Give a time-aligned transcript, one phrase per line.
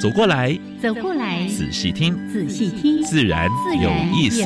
[0.00, 3.48] 走过来，走过来，仔细听，仔细听，自然
[3.82, 4.44] 有意思。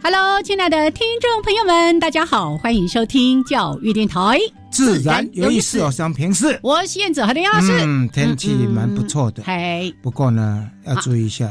[0.00, 4.38] Hello，亲爱的听众朋友们，大家好，欢迎收听教育电台，
[4.70, 6.60] 自然有意思，我想平视。
[6.62, 7.72] 我是燕子和林老师。
[7.84, 9.42] 嗯，天气蛮不错的。
[9.42, 11.50] 嘿，不过呢，要注意一下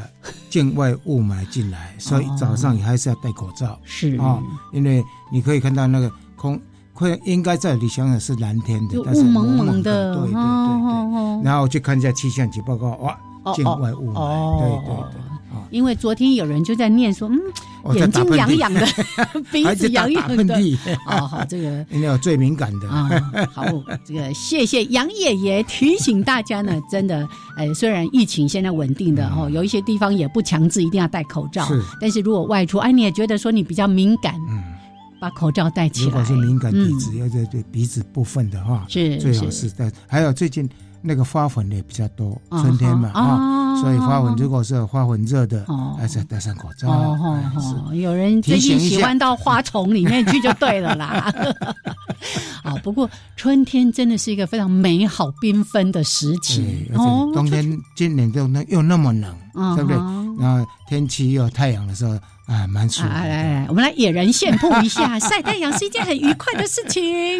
[0.52, 3.80] 境外雾霾进来，所以早上还是要戴口罩。
[3.85, 4.40] 是啊，
[4.74, 6.60] 因为你可以看到那个空，
[6.93, 10.13] 会应该在理想想是蓝天的，但是蒙蒙的。
[10.13, 11.43] 对对对对。
[11.43, 13.18] 然后去看一下气象局报告，哇，
[13.55, 14.60] 境外雾霾。
[14.60, 15.21] 对对对。
[15.70, 17.40] 因为昨天有人就在念说，嗯。
[17.93, 18.85] 眼睛痒痒的，
[19.51, 20.55] 鼻子痒痒的。
[21.07, 23.10] 哦，好，这个 因为有最敏感的啊。
[23.54, 23.65] 好，
[24.05, 26.79] 这个谢谢杨爷爷提醒大家呢。
[26.91, 31.65] 真的，呃，虽然疫情现在稳定的哦，有一些地方也不强制一定要戴口罩。
[31.65, 34.62] 是，但是如果外出，哎，你也觉得说你比较敏感，嗯，
[35.20, 36.05] 把口罩戴起来。
[36.07, 39.91] 如果是敏感鼻子，要在对鼻子部分的话，是最好是戴。
[40.07, 40.70] 还有最近。
[41.02, 45.66] 那个花粉也比较多，春天嘛啊，所以花粉如果是花粉热的，
[45.98, 46.90] 还是要戴上口罩。
[46.90, 47.40] 哦
[47.93, 51.34] 有人最近喜欢到花丛里面去就对了啦。
[52.63, 56.90] 啊， 不过春天真的是一个非常美好缤纷的时期。
[56.96, 59.98] 哦，冬天今年又那又那么冷，对不对？
[60.40, 62.18] 然后天气又有太阳的时候。
[62.52, 63.07] 啊，蛮舒服。
[63.07, 67.40] 来来来，我们来野人献曝一下， 晒太阳是一件很愉快的事情。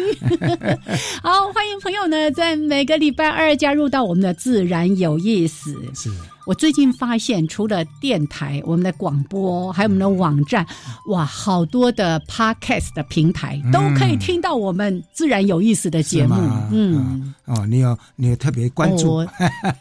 [1.22, 5.76] 好，欢迎朋友呢，在每个礼拜二加入到我们的自然有意思。
[5.94, 6.10] 是
[6.44, 10.66] 我最近发现，除了电台、我们的广播，还有我们的网站，
[11.08, 16.34] 哇，好多的 podcast 的平台都可以听到我们自然有意思的节目。
[16.72, 19.24] 嗯，哦，你有你有特别关注？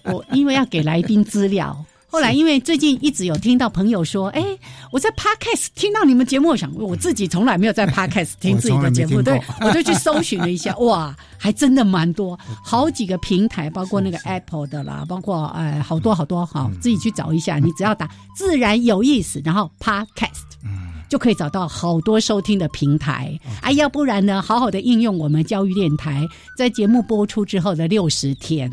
[0.03, 1.75] 我因为要给来宾资料。
[2.11, 4.43] 后来，因为最近一直有听到朋友说：“哎，
[4.91, 17.59] 我在 Podcast 听到你们节目，我想我自己从来没有在 Podcast 听自己的节目，对， 我就去搜寻了一下，哇，还真的蛮多，好几个平台，包括那个 Apple 的啦，包括哎，好多好多，好，自己去找一下。
[17.59, 23.39] 你只要打“自然有意思”，然后 Podcast，嗯，就可以找到好多收听的平台。
[23.61, 28.69] 哎，要不然呢，好好的应用我们教育电台在节目播出之后的六十天。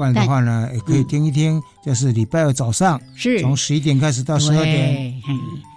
[0.00, 5.12] 不然的话呢，也可以听一听，就是礼拜二早上，是从十一点开始到十二点。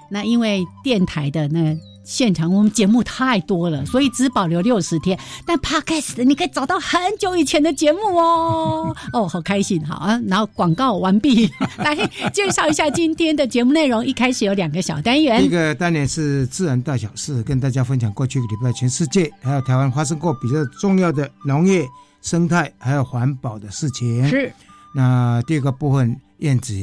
[0.09, 5.19] 那因为电台的那现场，我们节目太多了，所以只保留六十天。
[5.45, 8.95] 但 Podcast 你可以找到很久以前的节目哦。
[9.11, 10.17] 哦，好开心，好啊。
[10.25, 11.93] 然后广告完毕， 来
[12.31, 14.05] 介绍一下今天的节目内容。
[14.05, 21.85] 一开始有两个小单元，一个单元是自然大小事，跟大家分享过去一个礼拜全世界还有台湾发生过比较重要的农业。
[22.23, 24.51] 生态还有环保的事情是。
[24.95, 26.73] 那第二个部分，燕子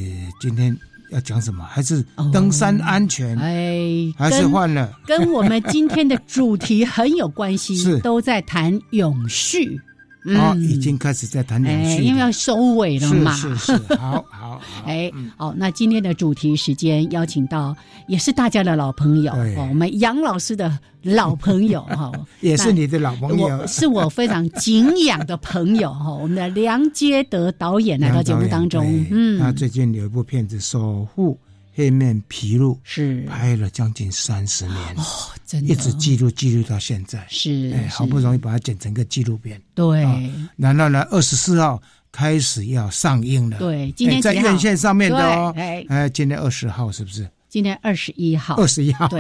[0.41, 0.77] 今天
[1.11, 1.65] 要讲什么？
[1.65, 3.37] 还是登山安全？
[3.39, 4.93] 哎，还是换了？
[5.07, 9.81] 跟我们今天的主题很有关系， 是都在谈永续。
[10.25, 13.33] 哦，已经开始在谈永续，因为要收尾了嘛。
[13.33, 14.61] 是是是， 好好。
[14.85, 17.75] 哎，好，那今天的主题时间邀请到
[18.07, 26.13] 也是大家的老朋友，我们杨老师的老朋友哈， 也是你的老朋友，是我非常敬仰的朋友哈。
[26.13, 31.39] 我们的梁杰德导演来到节目当中，嗯，他最近有一部片子《守护
[31.81, 35.03] 黑面皮露》，是拍了将近三十年哦。
[35.47, 39.61] 真的一直记录记录到现在，是哎，好不容易把它剪成个纪录片。
[39.75, 40.03] 对，
[40.57, 41.81] 然后呢，二十四号
[42.13, 43.59] 开始要上映了。
[43.59, 45.53] 对，今天在院线上面的哦。
[45.57, 47.27] 哎，今天二十号是不是？
[47.49, 48.55] 今天二十一号。
[48.57, 49.19] 二十一号，对，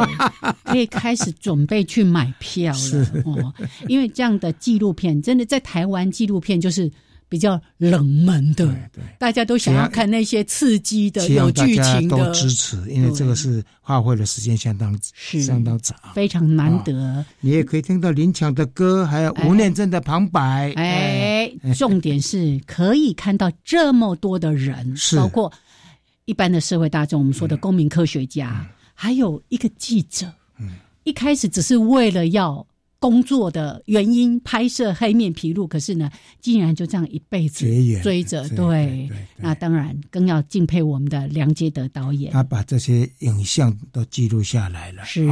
[0.65, 3.55] 可以开始准备去买票了 哦。
[3.89, 6.91] 因为这样的纪录片，真的在台湾纪录片就是。
[7.31, 17.25] 比较冷门的，对，大家都想要看那些刺激的、有剧情的，都支持，因为这个是花费的时间相当相当长，非常难得。
[17.39, 20.73] 你也可以听到林强的歌，还有吴念真的旁白。
[20.75, 25.53] 哎，重点是可以看到这么多的人，包括
[26.25, 30.27] 一般的社会大众，我们说的公民科学家，还有一个记者。
[30.59, 30.73] 嗯，
[31.05, 32.67] 一开始只是为了要。
[33.01, 37.65] 工作的原因拍摄黑面皮鹭，可是呢，竟然就这样一辈子
[38.03, 39.09] 追着，对，
[39.39, 45.27] 那当然更要敬佩我们的梁杰德导演，他把这些影像都记录下来了，是，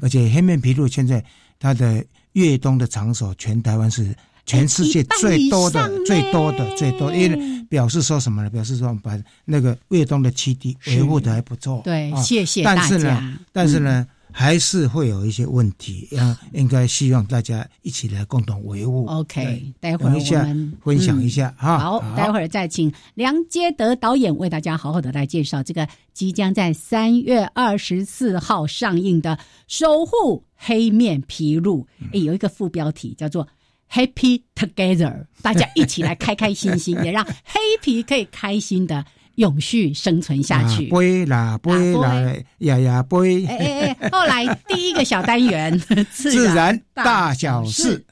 [0.00, 1.22] 而且黑面皮鹭现在
[1.60, 4.16] 它的越冬的场所，全台湾是
[4.46, 8.48] 全世界最多的、最多的、最多，因为表示说什么呢？
[8.48, 14.06] 表示说把那个越冬的基地维护的还不错，对，谢谢大家，但是呢。
[14.32, 19.06] 还是会有一些问题，要应该希望大家一起来共同维护。
[19.06, 21.78] OK，待会儿我们分享一下哈。
[21.78, 29.36] 好，待会儿再请梁杰德导演为大家好好的来介绍这个即将在三月二十四号上映的
[29.68, 31.80] 《守护黑面皮鹭》。
[32.12, 33.46] 哎，有一个副标题叫做
[33.90, 39.04] “Happy Together”，大家一起来开开心心， 也让黑皮可以开心的。
[39.36, 40.86] 永续生存下去。
[40.86, 43.46] 杯啦杯啦呀呀杯。
[43.46, 44.08] 哎哎哎！
[44.10, 45.80] 后来第一个小单元，
[46.12, 48.04] 自然大小事。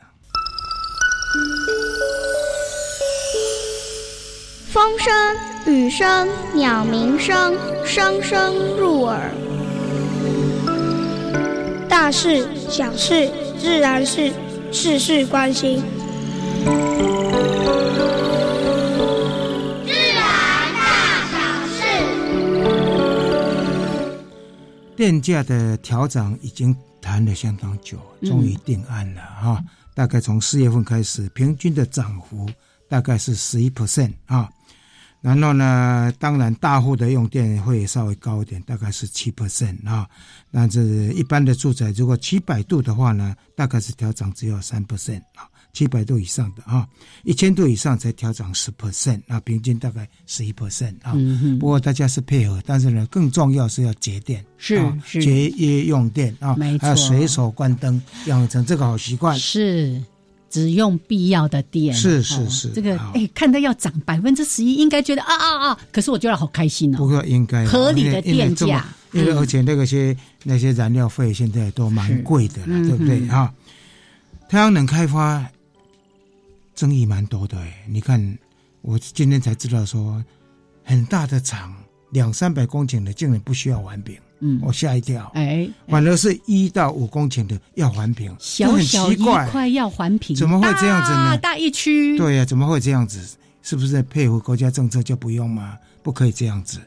[4.72, 5.12] 风声、
[5.66, 9.30] 雨声、鸟鸣声，声声入耳。
[11.88, 13.28] 大事、小事、
[13.58, 14.32] 自然事，
[14.70, 15.82] 事事关心。
[25.00, 29.64] 电价的调整已经谈了相当久，终于定案了哈。
[29.94, 32.46] 大概从四月份开始，平均的涨幅
[32.86, 34.46] 大概是十一 percent 啊。
[35.22, 40.06] 然后呢，当然大户的用电会稍微高一点，大概是七 percent 啊。
[40.52, 45.48] 但是一般的住宅，如果七百度的话呢，大概是调整只有三 percent 啊。
[45.72, 46.86] 七百度以上的啊，
[47.24, 51.14] 一千度以上才调整十 percent，那平均大概十一 percent 啊。
[51.58, 59.38] 不过大家是配合，但是呢，更重要是要节电，是是节约用电啊，没错，还要随手关灯，养成这个好习惯。
[59.38, 60.02] 是
[60.48, 62.68] 只用必要的电，是是是。
[62.70, 65.78] 这个哎，看到要涨百分之十一，应该觉得啊啊啊！
[65.92, 66.98] 可是我觉得好开心哦。
[66.98, 73.54] 不过应该合理的电价，因为而且那个些那些燃料费现在都蛮贵的了，对不对啊？
[74.48, 75.48] 太阳能开发。
[76.80, 78.38] 争议蛮多的哎，你看，
[78.80, 80.24] 我今天才知道说，
[80.82, 81.76] 很大的厂
[82.12, 91.36] 两三百公顷的竟然不需要环评，嗯，我吓一跳，哎，反而是一到五公顷的要环评，小小一块要环评，怎么会这样子呢？
[91.36, 93.36] 大一区，对呀，怎么会这样子？
[93.60, 95.76] 是不是配合国家政策就不用吗？
[96.02, 96.80] 不可以这样子。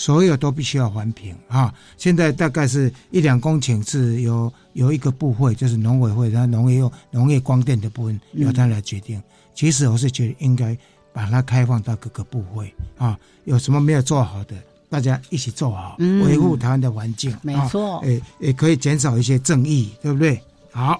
[0.00, 1.74] 所有都必须要环评啊！
[1.98, 9.22] 现在大概是一两公顷是由有一个部会，就是农委会，然后农业用农业光电的部分由他来决定。
[9.54, 10.74] 其实我是觉得应该
[11.12, 13.14] 把它开放到各个部会啊，
[13.44, 14.56] 有什么没有做好的，
[14.88, 20.40] 大家一起做好，维护台湾的环境，没错，诶，也可以减少一些正义，对不对？
[20.72, 20.98] 好，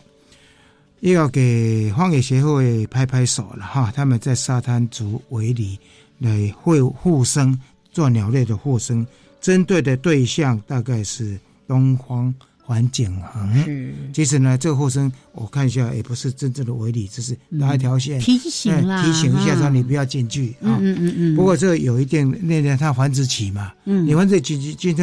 [1.00, 3.90] 又要给荒野协会拍拍手了哈！
[3.96, 5.78] 他们在沙滩族围里
[6.18, 7.58] 来会护生。
[7.90, 9.06] 做鸟类的护生，
[9.40, 12.32] 针对的对象大概是东方
[12.62, 13.64] 环景恒。
[13.64, 20.78] 是，其实呢，这个护生我看一下，也不是真正的围篱，只是拉一条线提醒啦，提醒一下说你不要进去啊。
[20.80, 21.36] 嗯嗯嗯。
[21.36, 25.02] 不过这有一定，那年它繁殖期嘛，嗯，你繁殖期进去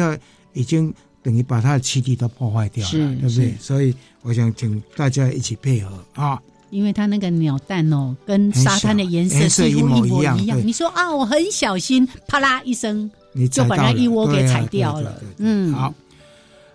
[0.54, 0.92] 已经
[1.22, 3.54] 等于把它的栖地都破坏掉了，对不对？
[3.60, 6.40] 所以我想请大家一起配合啊。
[6.70, 10.66] 因为它那个鸟蛋哦，跟沙滩的颜色几乎一模一样。
[10.66, 13.10] 你说啊，我很小心，啪啦一声，
[13.50, 15.22] 就把那一窝给踩掉了。
[15.38, 15.94] 嗯，好。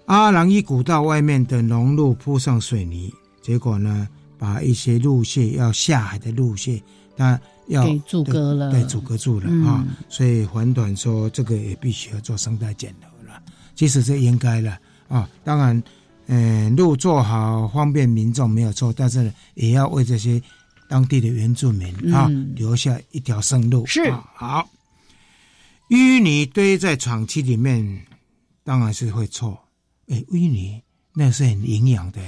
[0.05, 6.81] 阿郎伊古道外面的农路铺上水泥，结果呢，把一些路线要下海的路线，
[7.15, 9.85] 它要给阻隔了，对，阻隔住了啊。
[10.09, 13.39] 所以环短说，这个也必须要做生态检核了。
[13.75, 14.77] 其实这应该了
[15.07, 15.81] 啊，当然。
[16.27, 20.41] 嗯，路做好方便民众没有错，但是也要为这些
[20.87, 23.85] 当地的原住民啊留下一条生路。
[23.85, 24.69] 是好，
[25.89, 28.05] 淤泥堆在厂区里面，
[28.63, 29.57] 当然是会错。
[30.07, 30.81] 哎，淤泥
[31.13, 32.21] 那是很营养的，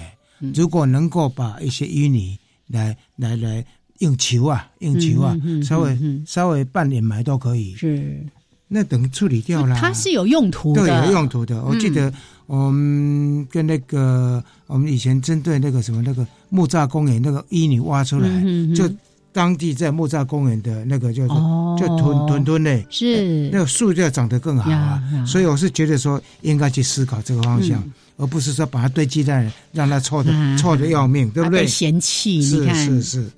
[0.54, 2.38] 如果能够把一些淤泥
[2.68, 3.66] 来来来
[4.00, 7.76] 用球啊，用球啊，稍微稍微半掩埋都可以。
[7.76, 8.26] 是。
[8.68, 11.64] 那等处理掉了，它是有用途的，对，有用途的。
[11.64, 12.12] 我记得
[12.48, 18.30] 我们跟那个我们以前针对那个什么那个木栅公园那个淤泥挖出来，
[18.76, 18.90] 就
[19.32, 23.50] 当地在木栅公园的那个叫做就屯屯屯嘞，是。
[23.52, 25.02] 那个树就要长得更好啊。
[25.26, 27.84] 所以我是觉得说应该去思考这个方向，
[28.18, 31.68] 而不是说把它堆积在让它臭的臭的要命，对不对？
[31.68, 33.30] 嫌弃，是是是。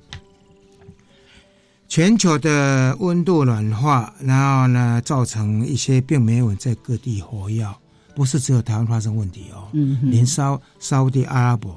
[1.90, 7.66] 全球的温度暖化，然后呢，造成一些病媒蚊在各地活跃，
[8.18, 9.70] 不是只有台湾发生问题哦，
[10.02, 11.70] 连烧烧的阿拉伯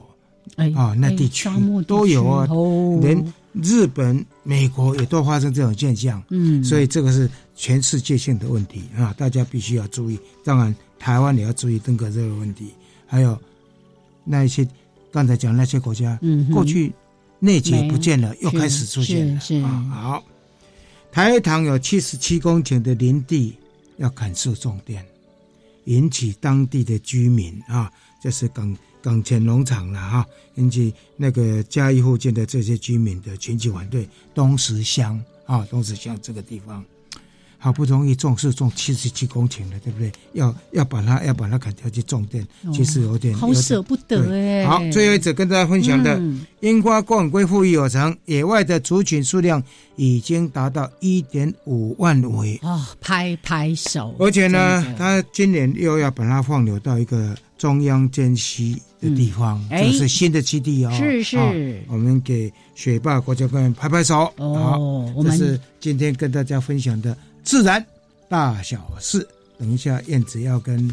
[0.74, 1.50] 啊，那地区
[1.86, 2.48] 都有啊，
[3.02, 6.22] 连日本、美国也都发生这种现象。
[6.30, 10.18] 嗯，所以这个是全世界性的问题啊，大家必须要注意。
[10.42, 12.68] 当然，台湾也要注意登革热的问题，
[13.06, 13.38] 还有
[14.24, 14.66] 那一些
[15.12, 16.90] 刚才讲那些国家，嗯，过去
[17.38, 19.68] 内结不见了，又开始出现了啊。
[19.92, 20.24] 好，
[21.12, 23.54] 台糖有七十七公顷的林地
[23.98, 25.04] 要砍树种电，
[25.84, 28.76] 引起当地的居民啊，这是港。
[29.02, 34.06] 港前农场了哈，引起那个嘉义附近的这些居民的群起反对。
[34.34, 36.84] 东石乡啊，东石乡这个地方，
[37.62, 40.10] 好不容易种树种七十七公顷了，对不对？
[40.32, 44.66] 要要把它要把它砍掉去种电，其实有点好舍不得哎。
[44.66, 46.18] 好，最后一则跟大家分享的，
[46.60, 49.62] 樱花冠龟复育有成，野外的族群数量
[49.96, 52.88] 已经达到一点五万尾啊！
[53.00, 54.14] 拍拍手。
[54.18, 57.36] 而且呢，他今年又要把它放流到一个。
[57.60, 60.90] 中央间溪的地方，这是新的基地哦。
[60.96, 61.36] 是是，
[61.88, 64.32] 我们给雪霸国家公园拍拍手。
[64.38, 67.84] 哦，这是今天跟大家分享的自然
[68.28, 69.26] 大小事。
[69.58, 70.90] 等一下，燕子要跟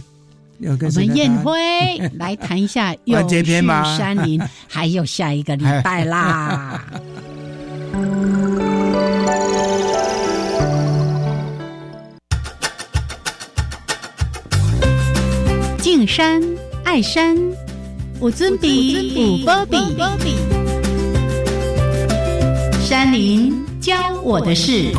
[0.59, 3.43] 要跟我们燕辉来谈一下 有序
[3.97, 6.83] 山林，还有下一个礼拜啦。
[15.79, 16.41] 敬山
[16.83, 17.37] 爱山，
[18.19, 19.65] 我尊比五波
[20.19, 20.35] 比，
[22.81, 24.91] 山林教我的事。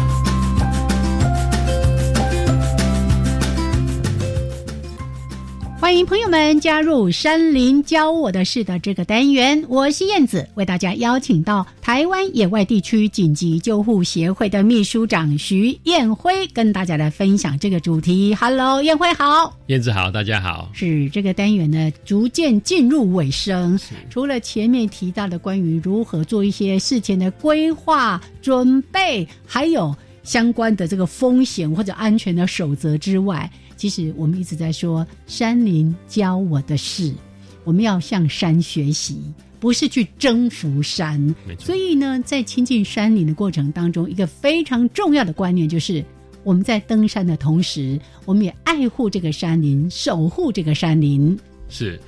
[5.81, 18.35] 欢迎朋友们加入“山林教我的事”的这个单元，我是燕子，为大家邀请到台湾野外地区紧急救护协会的秘书长徐燕辉，跟大家来分享这个主题。
[18.35, 20.69] Hello，燕辉好，燕子好，大家好。
[20.75, 23.79] 是这个单元呢，逐渐进入尾声。
[24.11, 29.97] 除了前面提到的关于如何做一些事前的规划准备，还有
[30.29, 33.51] 相关的这个风险或者安全的守则之外。
[33.79, 37.15] 其实我们一直在说山林教我的事，
[37.65, 39.23] 我们要向山学习，
[39.59, 41.35] 不是去征服山。
[41.59, 46.05] 所以呢，在亲近山林的过程当中，一个非常重要的观念就是，
[46.45, 51.39] 我们在登山的同时，我们也爱护这个山林，守护这个山林。
[51.71, 51.99] 是，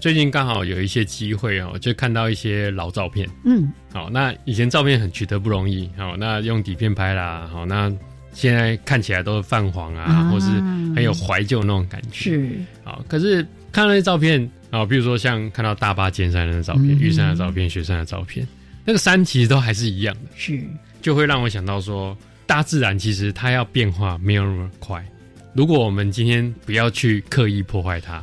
[0.00, 3.28] 最近刚好有一些机会哦，就看到一些老照片。
[3.44, 7.92] 嗯，好，那以前照片很取得不容易，好，那用底片拍啦，好，那。
[8.32, 10.46] 现在看起来都是泛黄啊，或是
[10.94, 12.30] 很有怀旧那种感觉。
[12.30, 12.50] 是
[12.84, 18.46] 好，可是看那些照片啊，比如说像看到大巴尖山的照片、玉山的照片、雪山的照片，
[18.84, 20.28] 那个山其实都还是一样的。
[20.36, 20.60] 是，
[21.00, 22.14] 就会让我想到说，
[22.46, 25.02] 大自然其实它要变化没有那么快。
[25.54, 28.22] 如果我们今天不要去刻意破坏它，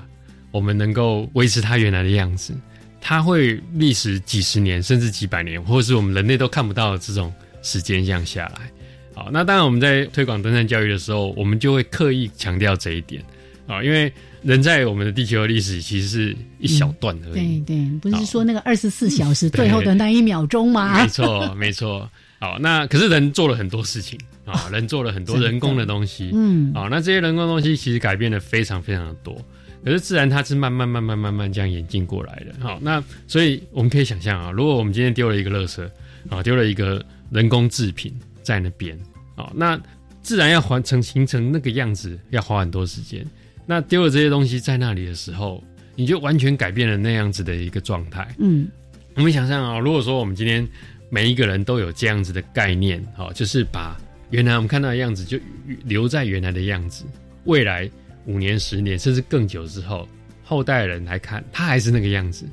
[0.54, 2.54] 我们能够维持它原来的样子，
[3.02, 7.34] 它会历时几十年甚至几百年，或者是我们人类都看不到的这种
[7.64, 8.72] 时间这样下来。
[9.16, 13.24] 好，那当然我们在推广登山教育的时候，我们就会刻意强调这一点
[13.68, 17.60] 啊，因为人在我们的地球的历史其实是一小段而已。
[17.60, 21.02] 对对，不是说那个二十四小时 最后的那一秒钟吗？
[21.02, 22.10] 没错，没错。
[22.40, 26.32] 好，那可是人做了很多事情啊，人做了很多 人工的东西。
[26.34, 29.40] 嗯，好，那这些人工东西其实改变的非常非常的多。
[29.84, 32.54] 可是自然它是慢慢慢慢慢慢这样演进过来的。
[32.60, 35.84] 好，那所以我们可以想象啊，如果我们今天丢了一个垃圾
[36.30, 38.14] 啊，丢了一个人工制品。
[38.44, 38.94] 在那边，
[39.38, 39.80] 啊，那
[40.22, 43.26] 自然要还成形成那个样子，要花很多时间。
[43.66, 45.64] 那丢了这些东西在那里的时候，
[45.96, 48.28] 你就完全改变了那样子的一个状态。
[48.40, 48.68] 嗯，
[49.16, 50.68] 我们想象啊，如果说我们今天
[51.10, 53.98] 每一个人都有这样子的概念，好，就是把
[54.30, 55.40] 原来我们看到的样子就
[55.86, 57.06] 留在原来的样子，
[57.46, 57.90] 未来
[58.26, 60.08] 五年、十年甚至更久之后，
[60.44, 62.46] 后代人来看，他还是那个样子。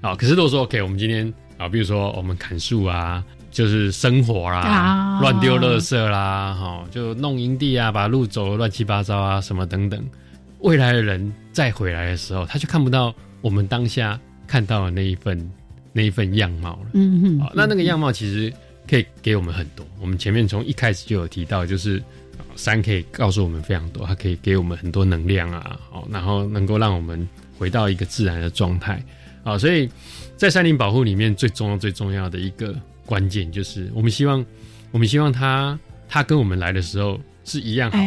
[0.00, 3.24] 啊，可是如果说 OK，我们今天啊，比如说我们砍树啊。
[3.52, 10.02] 就是生活啦，乱丢垃圾啦，哈，就弄营地啊，把路走乱七八糟啊，什么等等。
[10.60, 15.38] 未来的人再回来的时候，他就看不到我们当下看到的那一份
[15.92, 16.92] 那一份样貌了。
[16.94, 18.50] 嗯哼，那那个样貌其实
[18.88, 19.86] 可以给我们很多。
[20.00, 22.02] 我们前面从一开始就有提到，就是
[22.56, 27.28] 山可以告诉我们非常多，它可以给我们很多能量啊，哦，然后能够让我们
[27.58, 29.02] 回到一个自然的状态
[29.44, 29.58] 啊。
[29.58, 29.88] 所以
[30.36, 32.74] 在山林保护里面，最重要最重要的一个。
[33.04, 34.42] 关键就是我们希望，
[34.92, 35.78] 我们希望它
[36.08, 37.98] 它跟我们来的时候是一样好，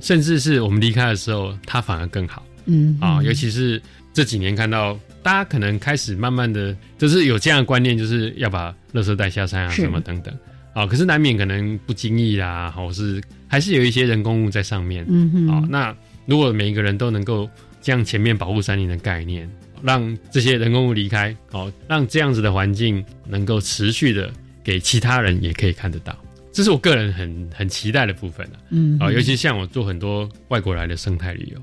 [0.00, 2.44] 甚至是我们离开的时候，它反而更好。
[2.66, 3.80] 嗯啊，尤其是
[4.12, 10.36] 这几年看到大家可能开始慢慢的，就是有这样的观念，就是要把垃圾带下山啊，什么等等
[10.74, 10.84] 啊。
[10.84, 15.04] 可是难免可能不经意啦，或是还是有一些人工物在上面。
[15.08, 15.48] 嗯哼。
[15.48, 15.96] 啊，那
[16.26, 17.48] 如果每一个人都能够
[17.80, 19.48] 像前面保护森林的概念
[19.82, 24.32] 让这些人工物离开，哦，让这样子的环境能够持续的
[24.62, 26.16] 给其他人也可以看得到。
[26.52, 31.60] 这是我个人很很期待的部分啊，嗯，啊，尤其像我做很多外国来的生态旅游，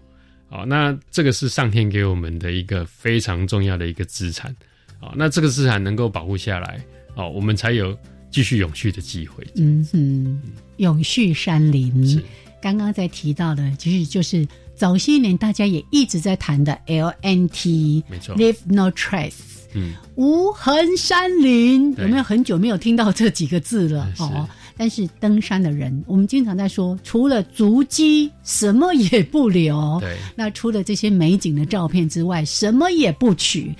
[0.55, 4.53] 啊，那这个是上天给我们的一个非常重要的一个资产，
[4.99, 6.77] 啊，那这个资产能够保护下来，
[7.15, 7.97] 哦，我们才有
[8.31, 9.45] 继续永续的机会。
[9.55, 10.41] 嗯哼，
[10.77, 12.23] 永续山林，
[12.61, 19.33] 刚刚在提到的，其实就是早些年大家也一直在谈的 LNT，没错，Leave No Trace，
[19.73, 24.11] 嗯，无痕山林，有没有很久没有听到这几个字了？
[24.19, 24.47] 哦。
[24.77, 29.99] 但是登山的人，我们经常在说，除了足迹，什么也不留。
[29.99, 33.75] 对，那除了这些美景的照片之外，什么也不取。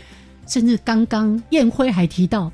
[0.48, 2.52] 甚至刚刚燕辉还提到，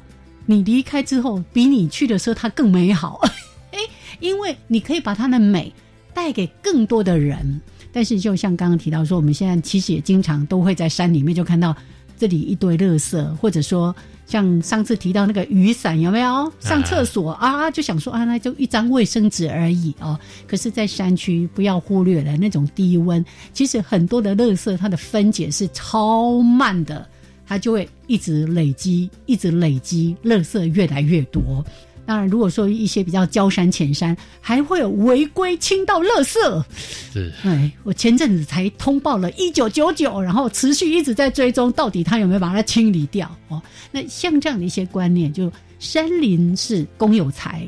[0.47, 3.21] 你离开之后，比你去的时候它更美好。
[3.71, 3.77] 哎，
[4.19, 5.71] 因为你可以把它的美
[6.11, 7.61] 带给更多的人。
[7.93, 11.75] 但是就像刚刚提到说，我们现在其实也经常都会在山里面就看到
[12.17, 13.95] 这里一堆垃圾，或者说。
[14.27, 16.51] 像上次提到那个雨伞有没有？
[16.59, 20.19] 上厕所啊，就想说啊，那就一张卫生纸而已哦。
[20.45, 23.23] 可是，在山区不要忽略了那种低温，
[23.53, 27.07] 其实很多的垃圾它的分解是超慢的，
[27.47, 31.65] 它就会一直累积，一直累积，垃圾越来越多。
[32.05, 36.63] 当然，如果说一些比较焦山浅山，还会有违规倾倒垃圾。
[37.11, 43.61] 是，哎，我前阵子才通报了一九九九，然后持续一直在追踪，到底他有没有把它清理掉哦。
[43.91, 47.67] 那像这样的一些观念，就山林是公有财，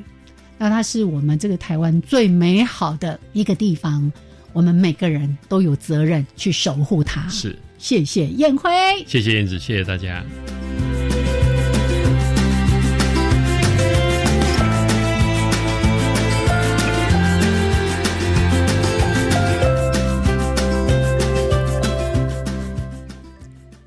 [0.58, 4.10] 那它是我们这个台湾最美好的一个地方，
[4.54, 7.28] 我们每个人都有责任去守护它。
[7.28, 8.70] 是，谢谢燕辉，
[9.08, 10.24] 谢谢燕子，谢谢大家。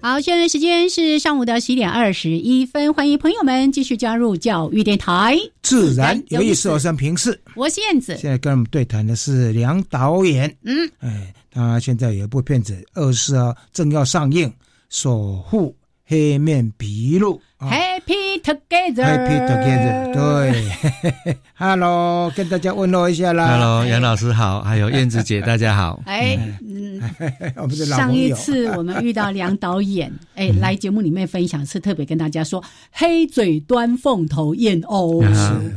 [0.04, 5.38] 好，现在时间是上午的十点二十一分，欢迎朋友们继续加入教育电台。
[5.62, 8.16] 自然有意思，我是平视，我是燕子。
[8.18, 10.52] 现在跟我们对谈的是梁导演。
[10.64, 14.48] 嗯，哎，他现在有一部片子二十四号正要上映，
[14.88, 17.38] 《守护黑面琵鹭》。
[17.60, 23.52] Happy together，Happy together，对， Hello，跟大家问候一下啦。
[23.52, 26.02] Hello，杨老师好，还有燕子姐，大家好。
[26.06, 27.00] 哎，嗯，
[27.56, 35.22] 我们的老上一次我们遇到梁导演，哎，来节目里面分享是特别跟大家说，黑嘴端凤头燕鸥。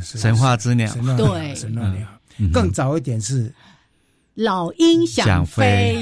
[0.02, 2.08] 是神话之鸟，对，神话鸟。
[2.52, 3.52] 更早一点是。
[4.36, 5.98] 老鹰想飞，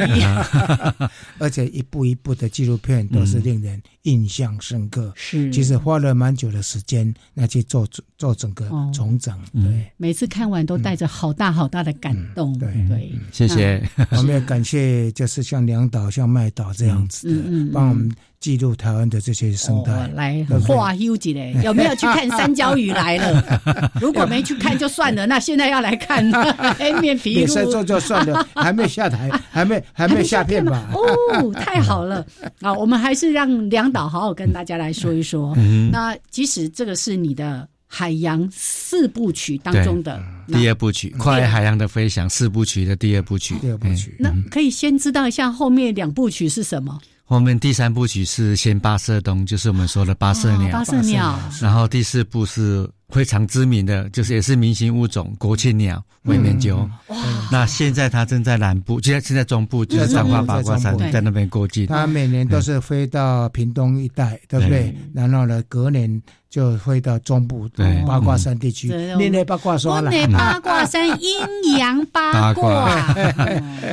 [1.39, 5.13] 而且一部一部的纪录片都是令人印象深刻。
[5.15, 9.39] 是，其实花了蛮久的时间，那去做做整个重整。
[9.53, 12.59] 对，每次看完都带着好大好大的感动。
[12.59, 13.83] 对对，谢谢。
[14.11, 18.11] 我们也感谢，就是像梁导、像麦导这样子的，帮我们。
[18.45, 23.61] 记录台湾的这些生态，来画 U 级嘞， 有没有去看三焦鱼来了？
[23.99, 26.31] 如果没去看就算了，那现在要来看
[26.77, 27.65] 黑面皮鹭。
[27.65, 30.91] 没做就算了，还没下台，还没还没下片吧？
[30.93, 32.23] 哦，太好了
[32.61, 32.71] 啊！
[32.75, 35.57] 我们还是让梁导好好跟大家来说一说。
[35.91, 43.55] 那即使这个是你的海洋四部曲当中的第二部曲，《跨越海洋的飞翔》四部曲的第二部曲。
[43.63, 47.01] 第二部曲，那可以先知道一下后面两部曲是什么？
[47.27, 50.71] 后面第三部曲是先八色东，就是我们说的八色鸟。
[50.71, 51.39] 八色鸟。
[51.61, 56.77] 然后第四部是非常知名的，就是也是明星物种国庆鸟尾面鸠。
[57.09, 57.17] 哇！
[57.51, 61.87] 那现在它正在南部，现在现在中部就是彰化八卦山，在那边过境。
[61.87, 64.95] 它每年都是飞到屏东一带，对不对？
[65.15, 66.23] 然后呢，隔年。
[66.55, 67.69] 就会到中部
[68.07, 70.13] 八卦山地区，练练八卦山了。
[70.29, 73.13] 八卦山阴阳八卦，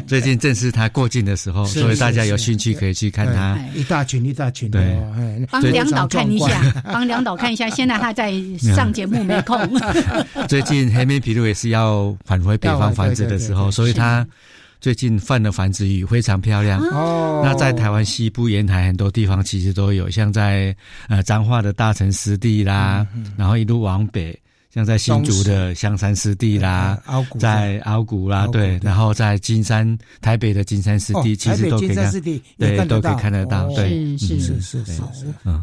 [0.06, 3.58] 最近正是他过境的时候，所以大家有兴趣可以去看他。
[3.74, 4.96] 一大群一大群，对，
[5.50, 7.68] 帮梁导看一下， 帮梁导看一下。
[7.68, 9.58] 现在他在上节目没空。
[10.48, 14.24] 最近黑面皮鹭也是要返回北方繁殖的时候，所以他。
[14.82, 16.82] 最近泛的繁殖鱼非常漂亮。
[16.88, 20.76] 哦，那在台湾西部沿海很多地方其实都有，像在
[21.08, 23.06] 呃彰化的大城湿地啦，
[23.38, 24.38] 然后一路往北。
[24.74, 26.98] 像在新竹的香山湿地啦，
[27.38, 32.12] 在凹谷啦，对，然后在金山、台北的金山湿地，其实都可以看，
[32.58, 34.62] 对，都可以看得到，对，是是。
[34.62, 34.96] 是是。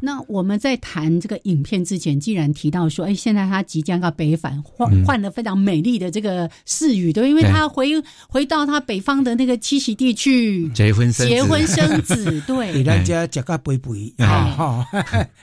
[0.03, 7.91] 那我们在谈这个影片之前，既然提到说，哎，现在他即将要北返，换换了非常美丽的这个誓语，对，因为他回
[8.29, 14.87] 回到他北方的那个栖息地去结婚生结婚生子， 对，给人家吃个肥肥，哈，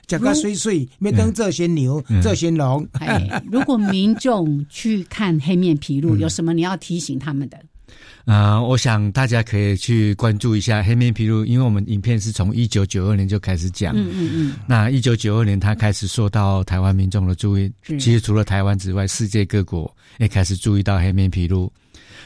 [0.07, 2.87] 吃个水水，没等这些牛，这些龙，
[3.55, 7.57] 如果民众去看黑面皮鹭，有什么你要提醒他们的？
[8.25, 21.71] 呃，我想大家可以去关注一下黑面琵鹭，因为我们影片是从一九九二年就开始讲，嗯嗯嗯，那一九九二年它开始受到台湾民众的注意，其实除了台湾之外，世界各国也开始注意到黑面琵鹭。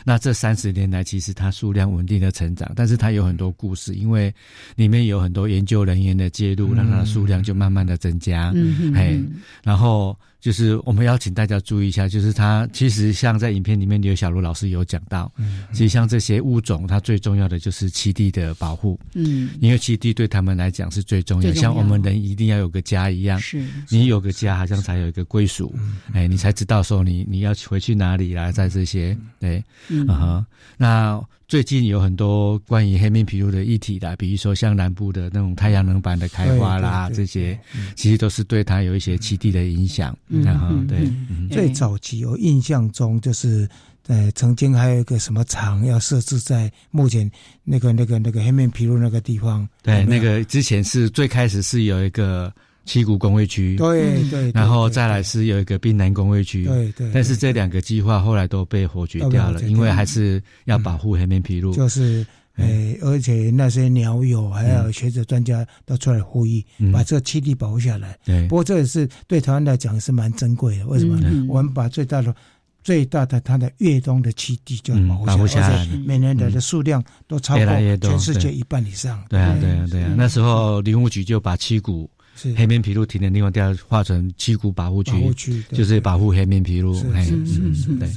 [0.05, 4.33] 那这三十年来，其实它数量稳定的成长，但是它有很多故事，因为
[4.77, 8.51] 里面有很多研究人员的介入，让它的数量就慢慢的增加。
[8.55, 9.19] 嗯哎，
[9.61, 18.99] 然后就是我们邀请大家注意一下，就是它其实像在影片里面，刘小璐老师有讲到，嗯其实像这些物种，它最重要的就是栖地的保护。
[19.15, 25.75] 嗯，因为栖地对他们来讲是最重要，像我们人一定要有个家一样，是你有个家，好像才有一个归属。
[26.13, 29.63] 哎，你才知道说你你要回去哪里啦，在这些对。
[29.89, 30.45] 嗯哼，
[30.78, 37.59] 那最近有很多关于黑面皮鹭的议题啦，比如说像南部的那种太阳能板的开花啦，这些
[37.95, 40.15] 其实都是对它有一些基地的影响。
[40.27, 41.12] 然后对，
[41.49, 43.67] 最早期我印象中就是，
[44.05, 47.29] 呃，曾经还有一个什么厂要设置在目前
[47.63, 49.67] 那个那个那个黑面皮鹭那个地方。
[49.81, 52.53] 对，那个之前是最开始是有一个。
[52.89, 61.71] 七股工业区，对对，然后再来是有一个滨南工业区，对对，但是这两个计划后来都被否决掉了，因为还是要保护黑面琵鹭。
[61.71, 62.25] 就是，
[62.56, 68.17] 诶，而且那些鸟友还有学者专家都出来呼吁，把这个栖地保护下来。
[68.25, 70.88] 对，不过这也是对台湾来讲是蛮珍贵的。
[70.88, 71.45] 为什么？
[71.47, 72.36] 我们把最大的。
[72.82, 77.65] 最大的它的越冬的栖地就保护下来，每年来的数量都超过
[77.97, 79.21] 全世界一半以上。
[79.30, 80.15] 对啊，对啊，对啊。
[80.17, 82.10] 那时候林务局就把七股
[82.56, 86.93] 黑面琵鹭停的地方调划成七股保护区，就是保护黑面琵鹭。
[86.93, 88.10] 是是是，对。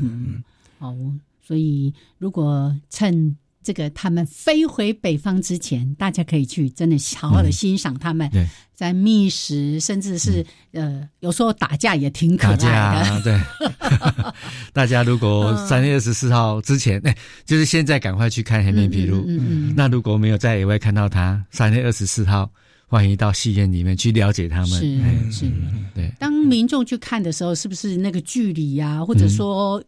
[0.79, 0.95] 好，
[1.47, 3.37] 所以如果趁。
[3.65, 8.29] 这个他们飞回北方之前，大家可以去真的好好的欣赏他们
[8.75, 13.23] 在觅食，甚至是呃，有时候打架也挺可爱的。
[13.23, 13.41] 对，
[14.75, 19.73] 大家如果三月二十四号之前，哎，就是现在赶快去看黑面琵鹭。
[19.77, 22.51] 那如果没有在野外看到它，三月二十四号
[22.93, 24.69] 欢迎到戏院里面去了解他们。
[24.69, 25.51] 是是，
[25.95, 26.13] 对。
[26.19, 29.83] 当民众去看的时候，是不是那个距离呀，或者说？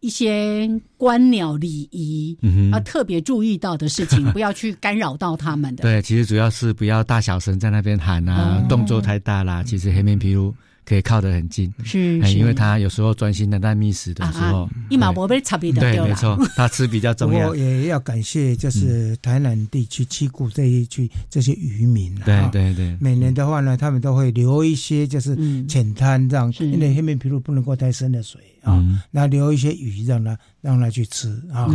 [0.00, 2.38] 一些观鸟礼仪
[2.72, 5.82] 啊，特别注意到的事情， 不要去干扰到他们的。
[5.82, 9.60] 对，其实主要是不要大小声在那边喊啊，动作太大啦。
[9.60, 10.54] 其实黑面皮鹭
[10.88, 17.50] 可以靠得很近，是，因为他有时候专心的在觅食的时候，一毛不被差别的对，没错， 他吃比较重要。
[17.50, 28.40] 我也要感谢就是台南地区七股这一区这些渔民啊，对对对，每年的话呢，他们都会留一些就是浅滩，让因为黑面琵鹭不能够太深的水。
[28.62, 31.68] 啊，那留一些鱼让它让它去吃啊。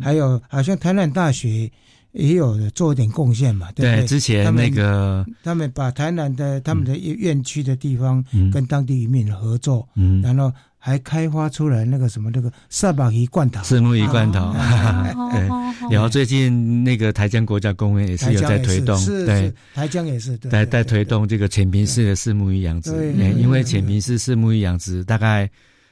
[0.00, 1.70] 还有好像台南大学
[2.12, 3.70] 也有做一点贡献嘛。
[3.72, 9.88] 对，之前那个他们把台南的他们的院区的地方跟当地渔民合作，
[10.22, 14.52] 然后还开发出来那个什么那个萨巴鱼罐头、石目鱼罐头。
[15.32, 15.48] 对，
[15.90, 22.92] 然后最近那个台江国家公园也是有在推动，对，台江也是在在推动这个浅平式的四目鱼养殖。
[23.38, 25.48] 因为浅平式四目鱼养殖大概。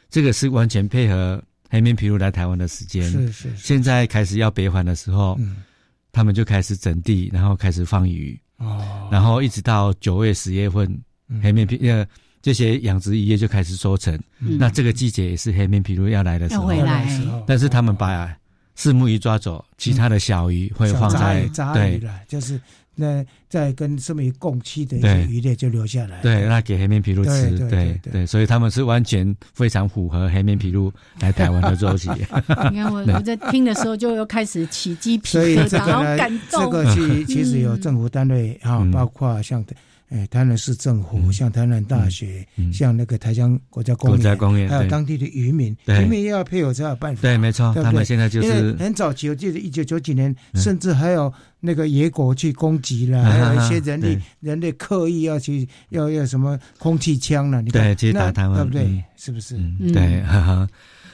[0.09, 3.03] 这个是完全配合黑面琵鹭来台湾的时间。
[3.11, 3.49] 是是。
[3.57, 5.37] 现在开始要北返的时候，
[6.17, 8.41] 他们就开始整地，然后开始放鱼。
[8.57, 9.07] 哦。
[9.13, 10.99] 然后一直到九月、十月份，
[11.43, 12.07] 黑面皮呃
[12.41, 14.19] 这些养殖渔业就开始收成。
[14.39, 14.57] 嗯。
[14.59, 16.63] 那这个季节也是黑面皮鹭要来的时候。
[16.63, 17.07] 要回来。
[17.47, 18.35] 但是他们把
[18.75, 22.59] 四目鱼抓走，其他的小鱼会放在对，就是。
[22.97, 32.09] 那再跟这么一共期的一些鱼类就留下来，对，那给黑面琵鹭吃，对对，所以他们是完全非常符合黑面琵鹭来台湾的周期。
[32.73, 36.65] 你看我我在听的时候就又开始起鸡皮 疙瘩，好感动。
[36.65, 39.65] 这个其其实有政府单位啊，包括像。
[40.09, 47.23] 哎，台南市政府，像台南大学，像那个台江国家公园，还有当地的渔民，渔民也要配合才有办法。
[47.23, 59.05] 对，没错，他们现在就是很早期，我记得一九九几年，甚至还有那个野狗去攻击了，还有一些人类 人类刻意要去要要什么空气枪了，你对，去打他们，对不对？
[59.17, 59.59] 是不是？
[59.93, 60.69] 对，哈哈。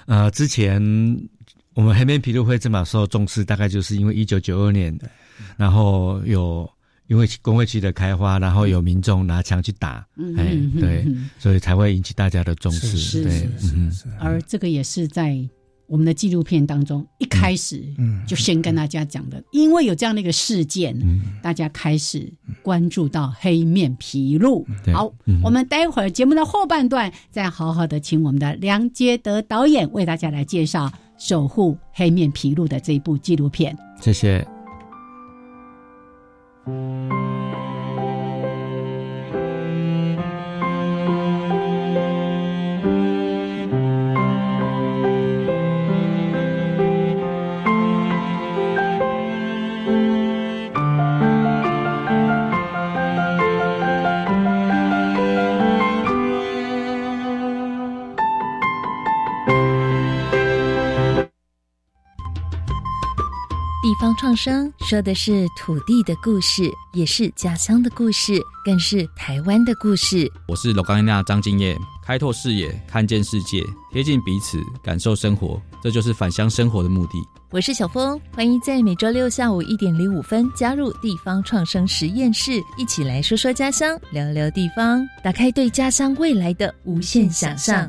[0.05, 0.79] 呃，之前
[1.73, 4.95] 我们黑面琵鹭会这么受重视，大概就是因为一九九二年，
[5.57, 6.69] 然后有。
[7.13, 10.07] 因为工会区的开花，然后有民众拿枪去打，
[10.39, 11.07] 哎，对，
[11.39, 13.23] 所以才会引起大家的重视。
[13.23, 13.47] 对，
[14.19, 15.39] 而这个也是在
[15.87, 17.85] 我们的纪录片当中一开始
[18.27, 20.97] 就先跟大家讲的，因为有这样的一个事件，
[21.43, 24.65] 大家开始关注到黑面琵鹭。
[24.95, 25.13] 好，
[25.45, 30.87] 我们待会儿节目的后半段再好好的请我们的梁杰德导演为大家来介绍
[31.19, 33.77] 《守护黑面琵鹭》的这一部纪录片。
[34.01, 34.52] 谢谢。
[36.65, 37.32] 地
[64.03, 68.33] 方创生说的是土地的故事，也是家乡的故事，
[68.65, 70.29] 更是台湾的故事。
[70.49, 77.25] 我是罗冈亚张金叶，开拓视野，看见世界，贴近彼此，感受生活，这就是返乡生活的目的。
[77.53, 87.89] 我是小峰，欢迎在每周六下午一点零五分加入地方创生实验室，一起来说说家乡，聊聊地方，打开对家乡未来的无限想象。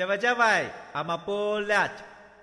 [0.00, 1.86] 加外加外，阿玛波拉，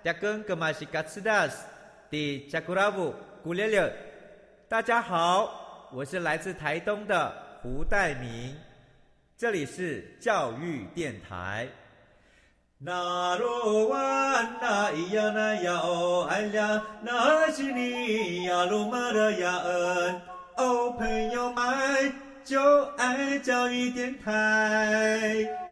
[0.04, 1.66] 扎根格玛西卡斯达斯，
[2.08, 3.92] 的加古拉布古列列。
[4.68, 8.56] 大家好，我是来自台东的胡代明，
[9.36, 11.66] 这里是教育电台。
[12.78, 20.22] 那罗哇那咿呀那呀哦哎呀，那是你呀鲁玛的呀恩
[20.58, 22.12] 哦，朋友们
[22.44, 25.67] 就爱教育电台。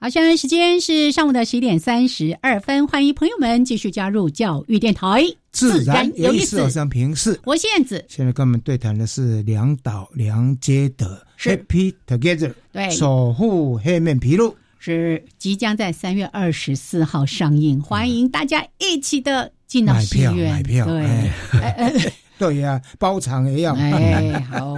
[0.00, 6.60] 好，现在时间是上午的十一点三十二分，欢迎朋友们继续加入教育电台，自然有意思。
[6.60, 8.04] 我是平视，我是燕子。
[8.06, 14.54] 现在跟我们对谈的是两岛梁街的 Happy Together，对，守护黑面皮鹭。
[14.78, 20.52] 是即将在三月二十四号上映，欢迎大家一起的进到戏院。
[20.52, 23.72] 买票，对， 对呀，包场也要。
[23.74, 24.76] 哎，好，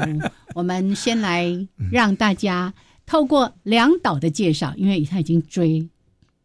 [0.54, 1.50] 我们先来
[1.90, 2.72] 让大家。
[3.06, 5.88] 透过梁导的介绍，因为他已经追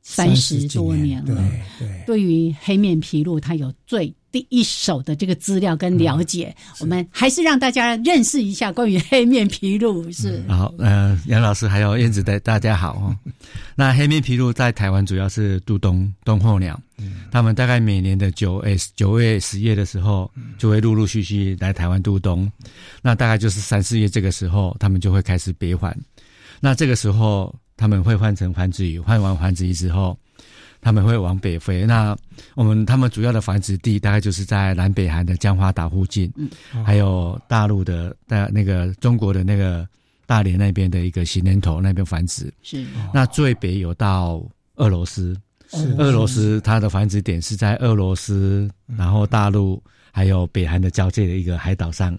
[0.04, 1.43] 三十多年了，
[1.78, 6.56] 对，对于黑面皮鹭，他有最第一手的这个资料跟了解。
[6.80, 10.12] 我们还是让大家认识一下关于黑面皮鹭。
[10.12, 13.17] 是好，呃，杨老师还有燕子的大家好哦。
[13.76, 16.80] 那黑面皮鹭在台湾主要是渡冬冬候鸟，
[17.32, 22.52] 他们大概每年的九 S 九月十月的时候，就会陆陆续续来台湾渡冬。
[23.02, 25.95] 那大概就是三四月这个时候，他们就会开始别返。
[26.62, 30.17] 那这个时候，他们会换成繁殖鱼，换完繁殖鱼之后，
[30.80, 31.86] 他们会往北飞。
[31.86, 32.15] 那
[32.54, 36.50] 我们他们主要的繁殖地大概就是在南北韩的江华岛附近，嗯，
[36.86, 39.88] 还有大陆的大那个中国的那个
[40.28, 42.54] 大连那边的一个行人头那边繁殖。
[42.62, 44.41] 是，那最北有到
[44.76, 45.36] 俄罗斯，
[45.97, 49.82] 俄罗斯它的繁殖点是在俄罗斯，然后大陆。
[50.12, 52.17] 还有北韩的交界的一个海岛上，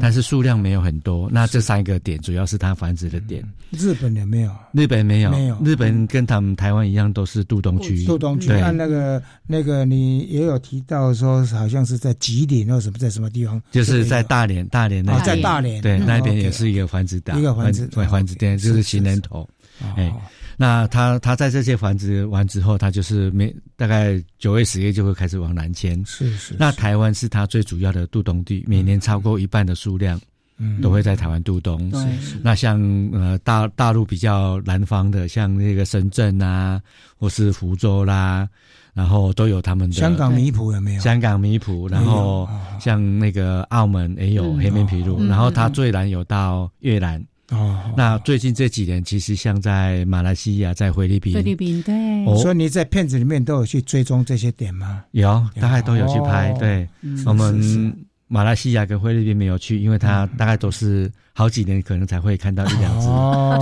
[0.00, 1.28] 但是数量没有很多。
[1.30, 3.42] 那这三个点主要是它繁殖的点。
[3.70, 4.50] 日本有没有？
[4.72, 5.56] 日本没有，没有。
[5.64, 8.04] 日本跟他们台湾一样，都是渡冬区。
[8.04, 8.50] 渡冬区。
[8.52, 13.62] 按那个那个，你也有提到说，好像是在吉林或什么，在什么地方？
[13.70, 19.48] 就是在大连，大连那在大连，对，那边也是一个繁殖点，一个繁殖繁殖点，就是行人头，
[19.96, 20.12] 哎。
[20.60, 26.04] 那他他在这些繁殖完之后，他就是每大概九月十月就会开始往南迁。
[26.04, 26.56] 是是。
[26.58, 30.20] 那台湾是他最主要的渡冬地，每年超过一半的数量，
[30.56, 31.88] 嗯，都会在台湾渡冬。
[31.92, 32.36] 是是。
[32.42, 32.80] 那像
[33.12, 36.82] 呃大大陆比较南方的，像那个深圳啊，
[37.16, 38.48] 或是福州啦，
[38.94, 39.94] 然后都有他们的。
[39.94, 41.00] 香港米埔有没有？
[41.00, 42.48] 香港米埔，然后
[42.80, 47.24] 像那个澳门也有黑面琵鹭，然后它最南有到越南。
[47.50, 51.94] 哦，那最近这几年，其实像在马来西亚、在菲律宾，菲律宾对，
[52.36, 55.02] 所以你在片子里面都有去追踪这些点吗？
[55.12, 56.52] 有，大概都有去拍。
[56.58, 56.86] 对，
[57.24, 63.08] 我们马来西亚跟菲律宾没有去，因为它大概都是好几年可能才会看到一两次，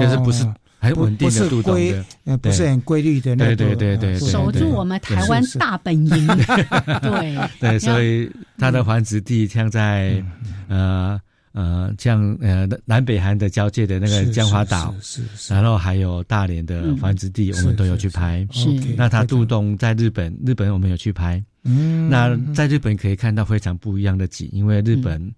[0.04, 0.44] 就是不是
[0.80, 1.76] 很稳定的度动
[2.24, 3.36] 的，不是很规律的。
[3.36, 6.26] 对对对对，守住我们台湾大本营。
[7.00, 7.48] 对。
[7.60, 10.20] 对，所以它的繁殖地像在
[10.66, 11.20] 呃。
[11.56, 18.46] 呃，像呃南北韩的交界的那个江华岛，是是，然后还有大连的繁殖地，我们都有去拍。
[18.50, 21.42] 是，那它渡冬在日本，日本我们有去拍。
[21.62, 25.34] 嗯，那在日本可以看到非常不一样的景，因为日本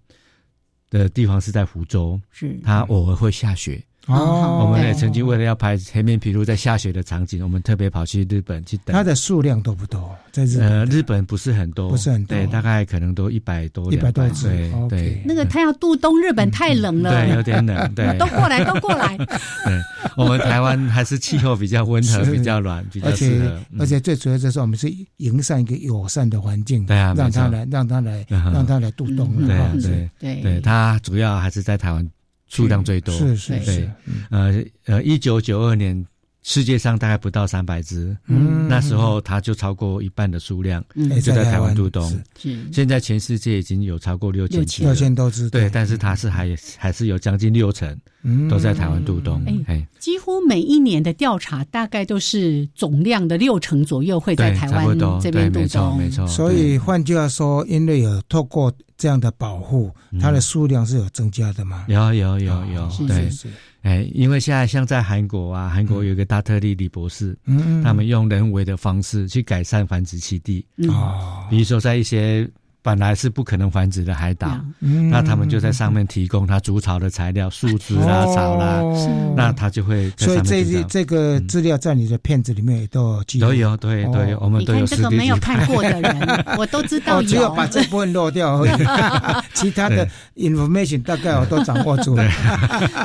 [0.89, 3.81] 的地方是在福州，是它偶尔会下雪。
[4.09, 8.93] 哦，我们也曾经为了要拍黑面琵鹭在下雪的场景，我们特别跑去日本去等。
[8.93, 10.15] 它的数量多不多？
[10.31, 14.47] 在日呃，日本不是很多，不是很多，对，大概可能都一百多，一百多只。
[14.47, 19.15] 对对，那个它要渡冬，日本太冷了，对，有点冷，对，都过来，都过来。
[19.65, 19.79] 对，
[20.17, 23.59] 我们台湾还是气候比较温和，比较暖，比较适合。
[23.79, 29.29] 而且最主要就是我们是营造一个友善的环境，对啊，让它来，让它来，让它来渡冬。
[29.45, 32.07] 对对对对，他主要还是在台湾。
[32.49, 33.15] 数量最多。
[33.17, 33.89] 是是是，
[34.29, 36.05] 呃呃，一九九二年
[36.43, 40.83] 世界上大概不到三百只，嗯，那时候它就超过一半的数量，
[41.21, 42.21] 就在台湾渡冬。
[42.73, 47.95] 现在全世界已经有超过六千只，六千多只，对，但是它是还还是有将近六成
[48.49, 49.41] 都在台湾渡冬。
[49.67, 56.27] 哎，几乎每一年的调查大概都是总量的六成左右会在台湾这边渡冬，没错。
[56.27, 58.73] 所以换句话说，因为有透过。
[58.99, 61.85] 这样的保护，它的数量是有增加的嘛？
[61.87, 63.29] 有有有有，对，
[63.81, 72.45] 哎，因为现在像在韩国啊，韩国有个大特利李博士，嗯，他们用人为的方式去改善繁殖基地，哦，比如说在一些。
[72.81, 74.57] 本来是不可能繁殖的海岛，
[75.11, 78.81] 那他们就在上面提供它筑巢的材料，树枝啦、草啦，
[79.35, 80.09] 那它就会。
[80.17, 83.47] 所以这这个资料在你的片子里面也都有记录。
[83.47, 84.85] 都有，对对，我们都有。
[84.85, 87.27] 这个没有看过的人，我都知道有。
[87.27, 88.71] 只有把这部分漏掉而已，
[89.53, 92.23] 其他的 information 大概我都掌握住了。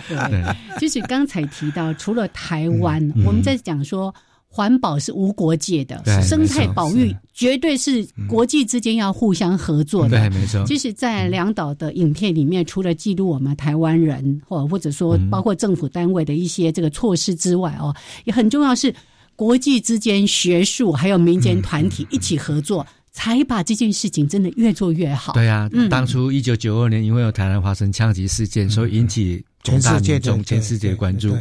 [0.09, 4.15] 对， 就是刚才提到，除了台湾，我们在讲说。
[4.55, 10.11] 环保是无国界的，生态保育绝对是国际之间要互相合作的。
[10.11, 10.63] 对，没错。
[10.65, 17.93] 即使在两岛的影片里面，除了记录我们台湾人，或或者说包括政府单位的一些这个措施之外，哦，
[18.27, 18.95] 也很重要是
[19.35, 25.33] 国际之间学术还有民间团体一起合作，才把这件事情真的越做越好。
[25.33, 31.37] 对啊，当初一九九二年因为有台湾发生枪击事件，所以引起全世界全世界关注。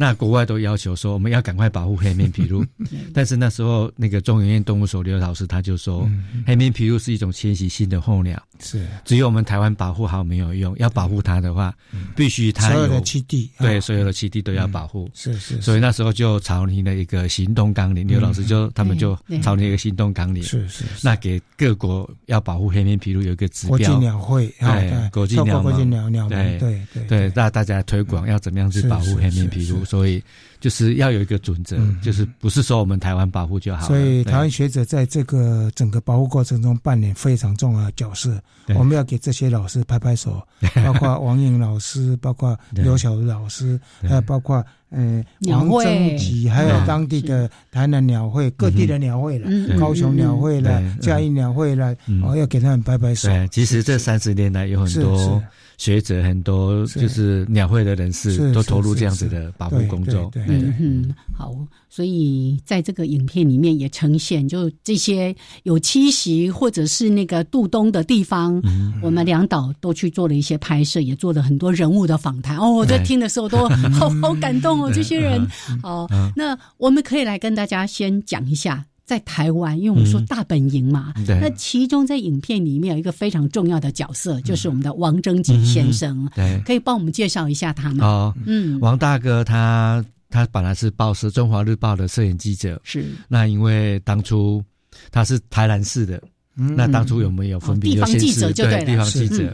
[0.00, 2.66] 那国外都要求说，我们要赶快保护黑面琵鹭，
[3.12, 6.08] 但是那时候那个中研院动物所刘老师他就说，
[6.46, 8.42] 黑面琵鹭是一种迁徙性的候鸟。
[8.58, 11.74] 是，只有我们台湾保护好没有用，要保护它的话，
[12.16, 15.10] 必须它所有的栖地，对，所有的栖地都要保护。
[15.12, 20.42] 是是，所以那时候就草拟了一个行动纲领，刘老师就他们就草拟一个行动纲领。
[20.42, 23.76] 是是，那给各国要保护黑面琵鹭有一个指标。
[23.76, 30.22] 国际鸟会，对，国际鸟国际鸟鸟对对对，让大家推广要怎么样去保护黑面琵鹭，所以
[30.60, 33.88] 就是要有一个准则，就是不是说我们台湾保护就好。
[33.88, 38.40] 所以台湾学者在这个整个保护过程中扮演非常重要的角色。
[38.76, 40.40] 我们要给这些老师拍拍手，
[40.84, 53.28] 包括王颖老师，包括刘晓茹老师，还有包括呃王正吉，还有当地的台南鸟会、各地的鸟会了，高雄鸟会了、嘉义鸟会了，我要给他们拍拍手。
[53.50, 55.42] 其实这三十年来有很多。
[55.80, 60.30] 学者很多，就是鸟会的人士都投入这样子的保护工作。
[60.34, 61.54] 嗯嗯，好，
[61.88, 68.60] 所以在这个影片里面也呈现，就这些有栖息或者是那个渡冬的地方，
[69.02, 72.58] 我们两岛都去做了一些拍摄，也做了很多人物的访谈。
[72.58, 73.66] 哦，我在听的时候都
[73.98, 75.40] 好好感动哦，这些人。
[75.82, 78.84] 哦，那我们可以来跟大家先讲一下。
[79.10, 86.30] 在台湾，因为我们说大本营嘛，那其中在影片里面有一个非常重要的角色，就是我们的王征吉先生。
[86.32, 88.06] 对，可以帮我们介绍一下他吗？
[88.06, 93.04] 哦，嗯，王大哥他他本来是报社《中华日报》的摄影记者，是。
[93.26, 94.62] 那因为当初
[95.10, 96.22] 他是台南市的，
[96.54, 97.94] 那当初有没有分别？
[97.94, 99.52] 地方记者就对地方记者，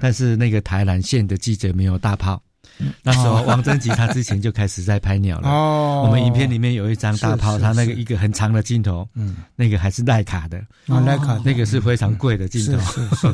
[0.00, 2.40] 但是那个台南县的记者没有大炮。
[3.02, 5.48] 那时候，王贞吉他之前就开始在拍鸟了。
[5.48, 12.78] 哦，我们影片里面有一张大炮，他那个一个很长的镜头，嗯，那个还是徕卡的，徕卡那个是非常贵的镜头。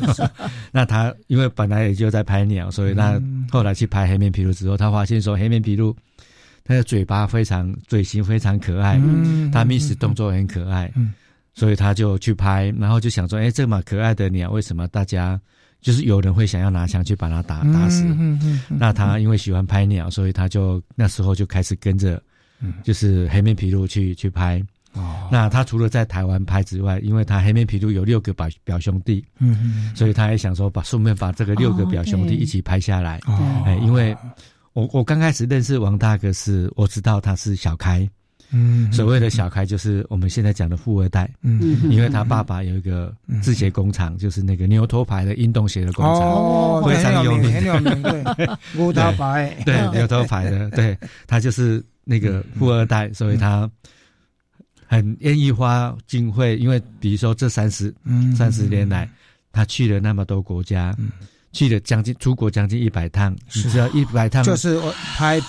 [0.71, 5.95] 那他因为本来也就在拍鸟，所以那后来去拍黑面琵鹭之后，他发现说黑面琵鹭，
[6.63, 11.13] 它的嘴巴非常嘴型非常可爱，嗯，它觅食动作很可爱，嗯，
[11.53, 15.39] 所以他就去拍，然后就想说，哎，这么可爱的鸟，为什么大家？
[15.81, 22.21] 就是有人会想要拿枪去把他打打死，嗯嗯那他因为喜欢拍鸟，所以他就那时候就开始跟着，
[22.83, 24.61] 就是黑面皮鹭去去拍。
[24.93, 33.19] 哦那他除了在台湾拍之外，因为他黑面皮鹭有六个表表兄弟，嗯嗯所以他也想说把顺便把这个六个表兄弟一起拍下来。
[33.65, 34.17] 哎，因为
[34.73, 38.09] 我我刚开始认识王大哥是，我知道他是小开。
[38.51, 41.29] 嗯，所谓的小开就是我们现在讲的富二代。
[41.41, 50.97] 嗯，因为他爸爸有一个制鞋工厂，就是那个牛头牌的运动鞋的工厂，哦，非常有名，很有名，对， 牛头牌，对，牛头牌的， 对，
[51.27, 53.69] 他就是那个富二代，所以他
[54.87, 57.93] 很愿意花经费，因为比如说这三十
[58.35, 59.07] 三十年来，
[59.51, 60.95] 他去了那么多国家，
[61.51, 63.77] 去了将近出国将近一百趟，是。
[63.77, 65.39] 要一百趟，就是我拍。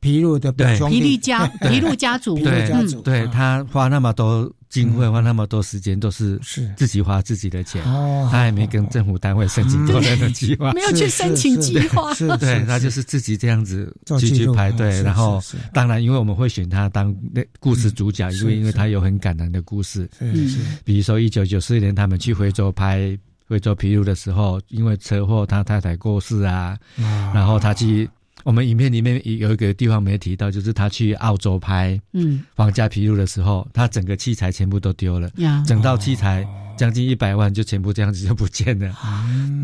[0.00, 2.68] 皮鲁的表兄弟，皮鲁家皮鲁家族，对。
[2.68, 6.72] 家族，对他花那么多经费，花那么多时间，都是是。
[6.76, 8.28] 自己花自己的钱，哦。
[8.30, 15.42] 他还没跟政府单位申请多人的计划，没有去申请计划，对他就是自己这样子去去做记录排队，然后
[15.72, 23.18] 当然，因为我们会选他当那故事主角，因为因为他有很感人的故事，是是比如说一九九四年他们去非洲拍
[23.48, 27.32] 非洲皮鲁的时候，因为车祸他太太过世啊，啊。
[27.34, 28.08] 然后他去。
[28.44, 32.44] 我们影片里面有一个地方没提到，就是他去澳洲拍嗯。
[32.54, 35.30] 皇家皮鹭的时候，他整个器材全部都丢了，
[35.66, 38.94] 整套器材将近一百万就全部这样子就不见了。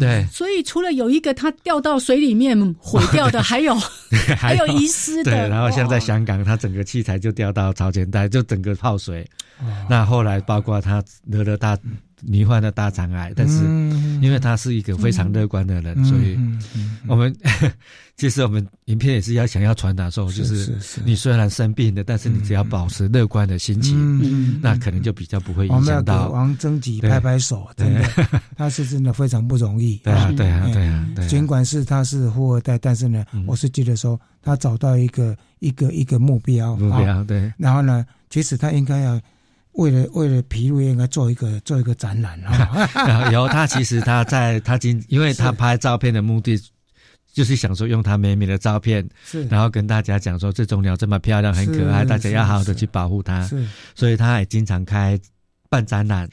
[0.01, 3.75] 对，所以除了有一个他掉到水里面毁掉的， 还有
[4.37, 9.25] 还有遗失的，对，然后像在香港，他整个器材就掉到潮间带，就整个泡水。
[9.89, 11.79] 那后来包括他得了大
[12.27, 16.39] 罹患了大肠癌，但是嗯因为他是一个非常乐观的人，嗯所以
[17.07, 17.35] 我们
[18.17, 26.29] 其实我们影片也是要想要传达说，就是你虽然生病了，但是你只要保持乐观的心情，嗯那可能就比较不会我们要给影响到。
[26.31, 28.03] 王征吉拍拍手，真的，
[28.57, 29.97] 他是真的非常不容易。
[30.05, 31.25] 对啊，对啊，哎对啊，对。
[31.25, 31.29] 啊。
[31.29, 37.03] 尽管是他是富二代，但是呢，我是觉得说他找到一个一个一个目标，目啊。
[37.03, 39.21] 标对，然后呢，其实他应该要
[39.75, 42.89] 为了为了皮肉应该做一个做一个展览啊。
[43.31, 46.61] 然后他其实他在他今，因为他拍照片的目的。
[47.33, 53.45] 就是想说用他美美的照片，是然后跟大家讲说这种鸟这么漂亮，很可爱，大家要好好的去保护它。
[53.49, 55.19] 是所以他也经常开
[55.75, 56.29] 办展览，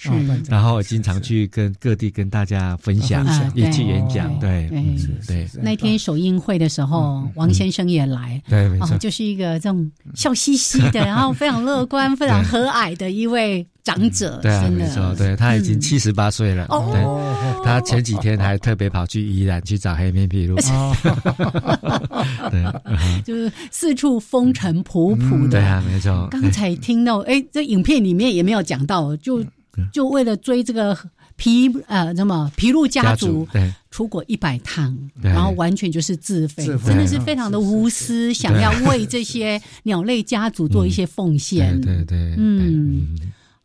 [0.47, 3.25] 然后经常去跟各地跟大家分享
[3.55, 4.95] 也去演讲，对，对嗯
[5.27, 8.93] 对，那天首映会的时候，王先生也来，对没错。
[8.93, 15.81] 哦，就是一个这种笑嘻嘻的，然后非常乐观、 非常和蔼的一位长者，对啊，没错，对他已经嗯。
[15.81, 16.89] 七十八岁了，哦。
[16.91, 20.55] 对，他前几天还特别跑去宜兰去找黑面琵鹭，
[22.51, 23.23] 对，嗯。
[23.23, 25.59] 就是四处风尘仆仆的。
[25.59, 29.41] 对啊，没错，刚才听到，哎，这影片里面也没有讲到，就
[29.77, 29.89] 嗯。
[29.91, 30.97] 就为了追这个
[31.35, 33.73] 皮呃什么皮鹿家家族族对。
[33.89, 41.79] 出国一百趟，然后完全就是自费，真的是非常的无私，想要为这些鸟类家族做一些奉献。
[41.81, 43.17] 对对对，嗯。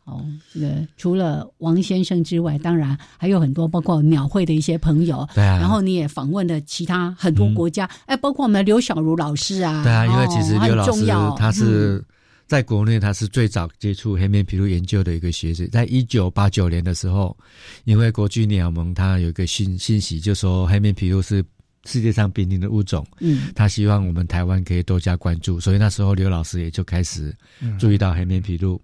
[0.06, 5.28] 哦，这个除了王先生之外，当然还有很多，包括鸟会的一些朋友。
[5.34, 9.82] 对啊然后你也访问了其他很多国家，哎、包括我们的刘小茹老师啊。
[9.82, 12.04] 对啊，因为哦其实刘老师很重要他是嗯
[12.46, 15.66] 在国内，他是最早接触黑面琵鹭研究的一个学者。
[15.72, 17.36] 在一九八九年的时候，
[17.82, 21.44] 因为国际鸟盟它有一个信信息，就说黑面琵鹭是
[21.84, 28.80] 世界上濒临的物种，嗯他希望我们台湾可以多加关注，所以那时候刘老师也就开始嗯注意到黑面琵鹭。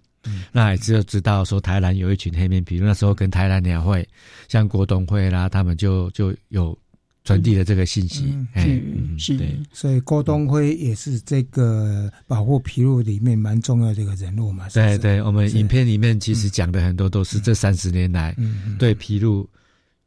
[0.51, 4.07] 那也只有知道说台南有一群黑面琵鹭，那时候跟台南鸟会、
[4.47, 6.77] 像郭东会啦，他们就就有
[7.23, 8.25] 传递了这个信息。
[8.27, 9.37] 嗯哎是嗯是。
[9.37, 14.67] 对，所以郭东辉也是这个保护皮鹭里面蛮重要的一个人物嘛。
[14.69, 14.97] 是不是？
[14.97, 19.49] 对对，我们影片里面其实讲的很多都是这三十年来嗯对披露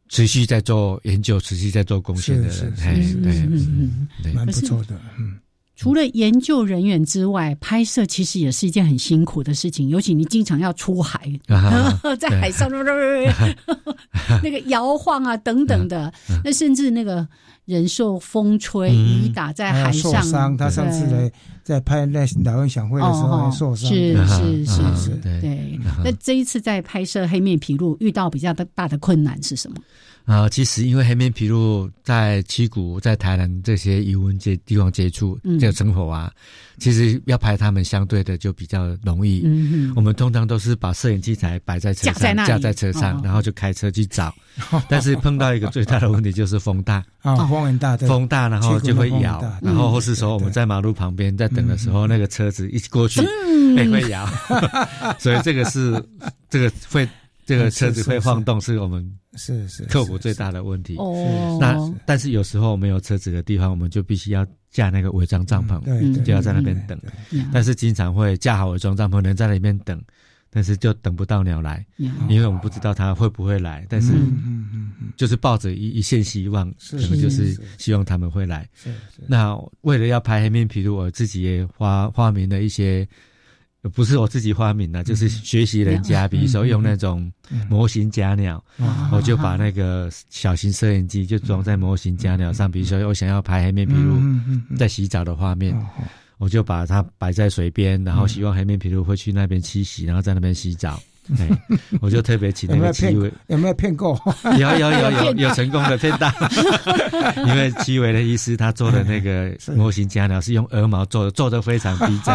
[0.09, 2.83] 持续在做研究、持续在做贡献的人，是是是。
[2.85, 3.69] 哎，对，嗯嗯。
[3.81, 5.01] 嗯，对，蛮不错的。
[5.19, 5.37] 嗯，
[5.77, 12.66] 除了研究人员之外，拍摄其实也是一件很辛苦的事情，尤其你经常要出海，啊 在海上
[14.43, 16.12] 那个摇晃啊等等的，
[16.43, 17.29] 那甚至那个
[17.66, 19.27] 人受风吹、嗯。
[19.27, 25.79] 雨打在海上，受伤，他上次对来在拍那老人想会的时候还受伤，是啊是是啊是，对。
[26.03, 29.77] 那这一次在拍摄黑面琵鹭遇到比较大大的困难是什么？
[30.27, 35.57] 啊，其实因为黑面琵鹭在七股、在台南这些渔温接地方接触嗯。
[35.59, 36.33] 这个生活啊，
[36.79, 39.43] 其实要拍它们相对的就比较容易。
[39.45, 39.93] 嗯哼。
[39.95, 42.49] 我们通常都是把摄影器材摆在车上，架在那里。
[42.49, 43.20] 架在车上，哦。
[43.22, 44.35] 然后就开车去找。
[44.89, 48.09] 但是碰到一个最大的问题就是风大，啊，风很大，对。
[48.09, 53.20] 风大，然后就会摇然后或是说我们在马路旁边在等的时候，那个车子一过去，
[53.79, 54.29] 哎会摇，
[55.20, 56.03] 所以这个是
[56.51, 57.09] 这个会
[57.47, 60.97] 这个车子会晃动，是我们是是克服最大的问题。
[60.97, 65.80] 哦那但是有时候没有车子的地方，我们就必须要架那个伪装帐篷，
[66.24, 67.01] 就要在那边等。
[67.53, 70.03] 但是经常会架好伪装帐篷，人在那边等，
[70.51, 73.86] 但是就等不到鸟来，嗯因为我们不知道它会不会来。
[73.88, 78.68] 但是嗯嗯嗯嗯，就是抱着一一线希望，可能就是是希望他们会来。
[79.28, 83.09] 那为了要拍黑面琵鹭，我自己也发发明了一些，呃
[83.95, 87.33] 不是我自己发明的，就是学习人家，比如说用那种
[87.68, 95.74] 模型假鸟，啊我就把那个小型摄影机就装在模型假鸟上，比如说我想要拍黑面琵鹭在洗澡的画面。
[95.74, 95.87] 哦
[96.39, 101.03] 我就把它摆在水边，然后希望黑面琵鹭会去那边栖息，然后在那边洗澡。
[101.37, 104.20] 对， 我就特别请那个七维，有没有骗过？
[104.59, 106.31] 有有有有有成功的骗到，
[107.47, 112.35] 因为七维的医师他做的那个模型家鸟是用鹅毛做的，做的非常逼真。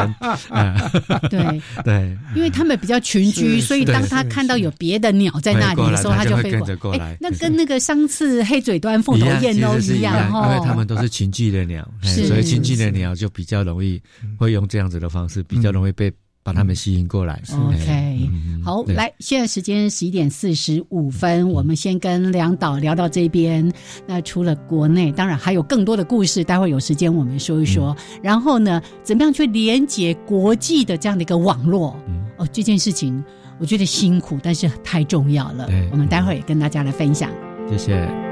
[0.50, 0.92] 啊，
[1.30, 1.62] 对。
[1.84, 7.18] 对，因为他们比较群居，所以当他看到有别的鸟在那里的时候，他就会跟着过来。
[7.20, 14.02] 那跟那个上次黑嘴端凤头燕都一样因为他们都是群居的鸟，所以群居的鸟就比较容易
[14.38, 16.12] 会用这样子的方式，比较容易被。
[16.44, 17.42] 把他们吸引过来。
[17.54, 18.30] OK，
[18.64, 23.72] 好，来，现在时间十一点四十五分，我们先跟梁导聊到这边。
[24.08, 27.96] 那除了国内，当然还有更多的故事，待会有时间我们说一说。
[28.24, 31.96] 然后呢，怎么样去连接国际的这样的一个网络？
[32.38, 33.24] 哦，这件事情
[33.60, 35.70] 我觉得辛苦，但是太重要了。
[35.92, 37.30] 我们待会也跟大家来分享。
[37.70, 38.31] 谢谢。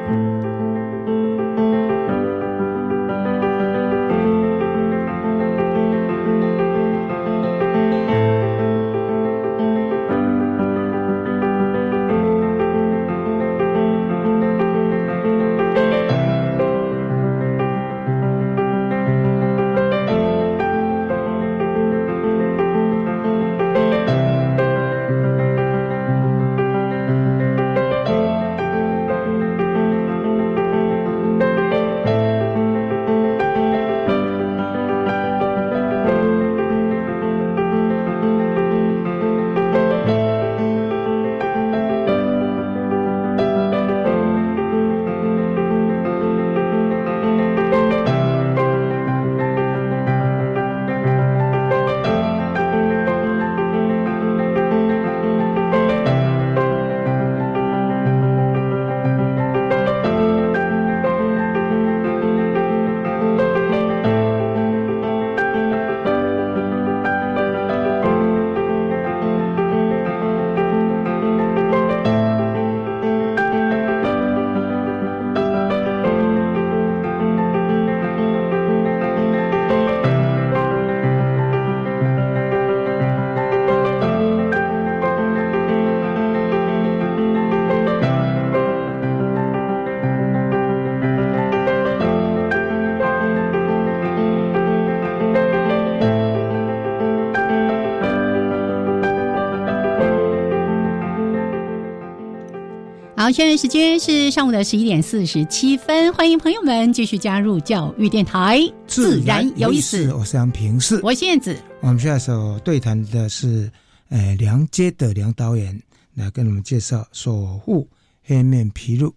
[103.32, 110.11] 现在时间是上午的十一点四十七分，欢迎朋友们继续加入教育电台，自然有意思。
[110.13, 111.55] 我是杨平是，我燕子。
[111.82, 113.71] 我们下首对谈的是，
[114.09, 115.80] 呃，梁街的梁导演
[116.15, 117.88] 来跟我们介绍《守护
[118.23, 119.07] 黑面皮鹭》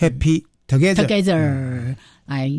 [0.00, 1.94] ，Happy Together。
[2.26, 2.50] 来，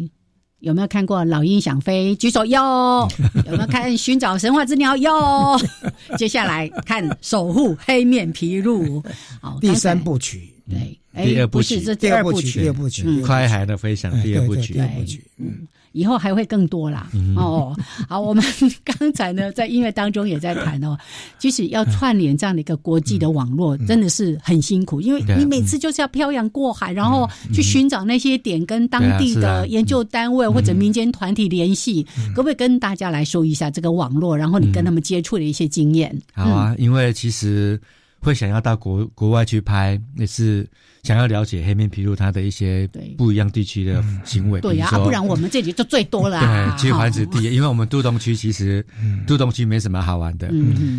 [0.59, 2.16] 有没有看过《老鹰想飞》？
[2.18, 3.05] 举手哟。
[3.45, 4.93] 有没有看《寻找神话之鸟》？
[4.97, 5.59] 哟。
[6.18, 9.01] 接下来看《守护黑面皮鹭》。
[9.41, 10.49] 好，第三部曲。
[10.72, 10.97] 对。
[11.26, 17.09] 第二部曲，这第二部曲，第二部曲，快海的飞翔，第二部曲，第二部曲，嗯，以后还会更多啦。
[17.36, 17.76] 哦，
[18.07, 18.41] 好，我们
[18.86, 20.97] 刚才呢，在音乐当中也在谈哦，
[21.38, 32.07] 即使要串联这样的一个国际的网络，真的是很辛苦，因为你每次就是要漂洋过海，然后去寻找那些点，跟当地的研究单位或者民间团体联系。
[32.34, 36.17] 可不可以跟大家来说一下这个网络，然后你跟他们接触的一些经验？
[36.34, 37.78] 好啊，因为其实
[38.22, 40.67] 会想要到国国外去拍，也是。
[41.03, 46.39] 想要了解黑面琵鹭它的一些不一样地区的行为，对呀，不然我们这里就最多了。
[46.39, 48.86] 对，去环子地，因为我们杜东区其实
[49.26, 50.51] 杜东区没什么好玩的，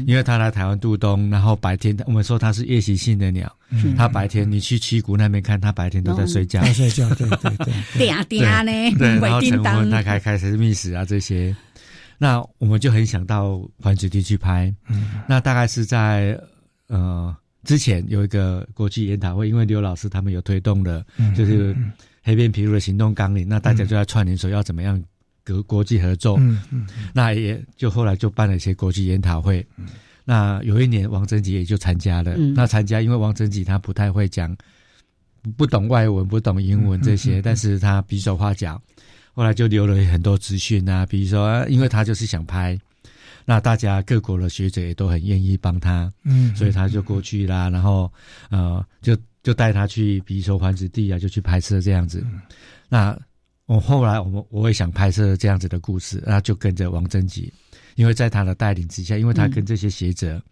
[0.04, 3.48] 因为他来台湾杜东，然后白天我们说它是夜行性的鸟，
[3.96, 7.56] 它白天你去七谷那边看，它白天都在睡觉，睡觉，对对
[7.96, 11.54] 对，嗲嗲 呢，对，然后晨昏它开开始觅食啊这些，
[12.18, 14.74] 那我们就很想到环子地去拍，
[15.28, 16.36] 那大概是在
[16.88, 17.34] 呃。
[17.64, 21.72] 之前有一个国际研讨会，因为刘老师他们有推动的，就是
[22.20, 25.00] 黑边皮鹭的行动纲领，那大家就在串联说要怎么样
[25.46, 26.36] 国国际合作，
[27.14, 29.64] 那也就后来就办了一些国际研讨会。
[30.24, 34.56] 那有一年王贞吉也就参加了，那参加因为王贞吉他不太会讲，
[35.56, 38.82] 不懂外文，不懂英文这些，但是他比手画脚，
[39.34, 42.76] 后来就留了很多资讯啊，比如说，因为他就是想拍。
[43.44, 48.12] 那大家各国的学者也都很愿意帮他，嗯，所以他就过去啦，然后
[48.50, 52.24] 呃，就就带他去，比如说环子地啊，就去拍摄这样子。
[52.88, 53.18] 那
[53.66, 57.52] 我后来我们我也想拍摄这样子的故事，那就跟着王贞吉，
[57.94, 60.42] 因为在他的带领之下，因为他跟这些学者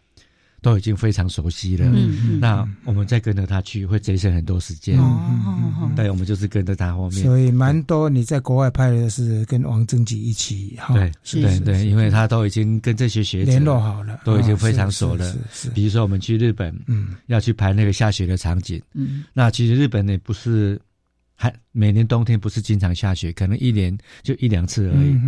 [0.63, 1.87] 都已经非常熟悉了。
[1.87, 4.99] 嗯嗯，那我们再跟着他去，会节省很多时间。
[4.99, 7.23] 哦，对，我们就是跟着他后面。
[7.23, 10.79] 所以蛮多你在国外拍的是跟王正吉一起。
[10.93, 15.37] 对，对对，因为他都已经跟这些学者联络好了，都已经非常熟了。
[15.53, 18.81] 是，比如说我们去日本，嗯，要去拍那个下雪的场景。
[18.95, 20.81] 嗯，那其实日本也不是。
[21.43, 25.19] 还每年冬天不是经常下雪，可能一年就一两次而已。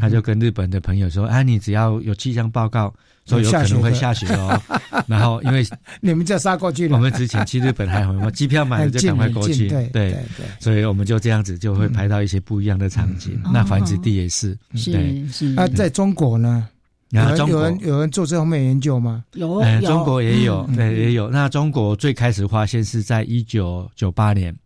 [0.00, 2.90] 他就跟日本的朋友说：“啊，你只要有气象报告
[3.26, 4.58] 说有可能会下雪哦。
[5.06, 5.62] ”然后因为
[6.00, 6.96] 你们就杀过去了。
[6.96, 9.68] 我们之前去日本还好， 机票买了就赶快过去。
[9.68, 13.38] 对对对，所以我们就这样子就会拍到一些不一样的场景。
[13.52, 15.44] 那繁殖地也是是是。
[15.50, 16.66] 那在中国呢？
[17.10, 19.22] 有人有人有人做这方面研究吗？
[19.34, 21.28] 有，中国也有，对也有。
[21.28, 24.56] 那中国最开始发现是在一九九八年。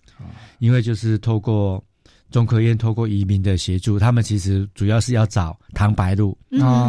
[0.65, 1.83] 因为就是透过
[2.31, 6.35] 中科院透过移民的协助，他们其实主要是要找唐白鹭，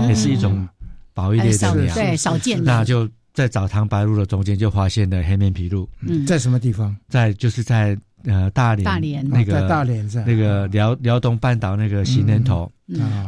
[0.07, 0.65] 也是一种
[1.13, 2.63] 保育类的鸟，对少见的。
[2.63, 5.85] 那就在找唐白鹭的中间就发现了黑面琵鹭。
[5.99, 6.95] 嗯，在什么地方？
[7.09, 12.71] 在就是在呃大连，大连那个大连在那个辽辽东半岛那个行人头。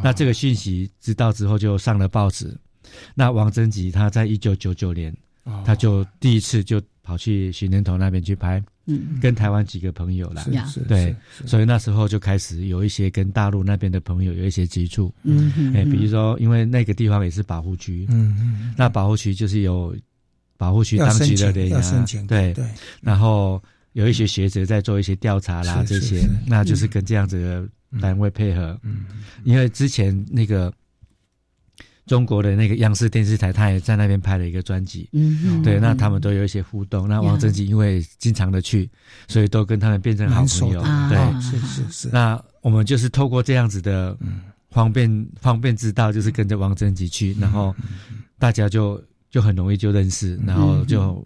[0.02, 2.56] 那这个讯息知道之后就上了报纸。
[3.14, 5.14] 那王贞吉他在一九九九年，
[5.62, 8.62] 他就第一次就跑去行人头那边去拍。
[8.88, 10.44] 嗯，跟台湾几个朋友啦，
[10.88, 11.14] 对，
[11.46, 15.14] 所以那时候就开始有一些跟大陆那边的朋友有一些接触。
[15.22, 19.94] 嗯，哎，比如说，因为那个地方也是保护区，嗯嗯，那保护区就是有
[20.56, 22.54] 保护区当局的人啊，对。
[22.54, 22.64] 对，
[23.02, 23.62] 然后
[23.92, 28.78] 有一些学者在做一些调查啦，这些，那就是跟这样子的单位配合。
[28.82, 29.04] 嗯，
[29.44, 30.72] 因为之前那个。
[32.08, 35.08] 中国的那个央视电视台，他也在那边拍了一个专辑。
[35.12, 37.06] 嗯，对，那他们都有一些互动。
[37.06, 38.90] 那王贞吉因为经常的去，
[39.28, 40.82] 所以都跟他们变成好朋友。
[41.10, 42.08] 对，是是是。
[42.10, 44.16] 那我们就是透过这样子的
[44.70, 47.76] 方便方便之道，就是跟着王贞吉去，然后
[48.38, 49.00] 大家就
[49.30, 51.22] 就很容易就认识，然后就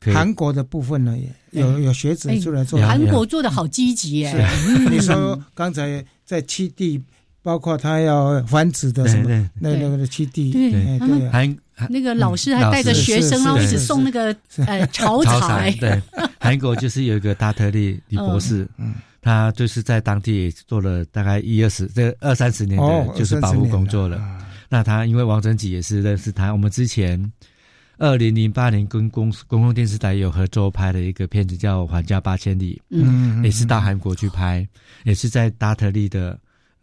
[0.00, 1.18] 韩国的部分呢，
[1.50, 2.80] 有有学者出来做。
[2.80, 4.48] 韩国做的好积极耶！
[4.90, 7.02] 你说刚才在七地。
[7.42, 9.28] 包括他要繁殖的什么
[9.58, 11.56] 那那个的基地，对对，还
[11.88, 14.36] 那个老师还带着学生，然后一直送那个
[14.66, 15.70] 呃潮材。
[15.80, 16.00] 对，
[16.38, 18.68] 韩国就是有一个达特利李博士，
[19.22, 24.20] 他就是在当地也做了大概一二十这二三十年的就是保护工作了。
[24.68, 27.32] 那他因为王贞吉也是认识他，我们之前
[27.96, 34.68] 二零零八年跟公公共电视台有合作拍的一个片子叫《还家八千里》，嗯，也是到韩国去拍，
[35.04, 36.38] 也是在达特利的。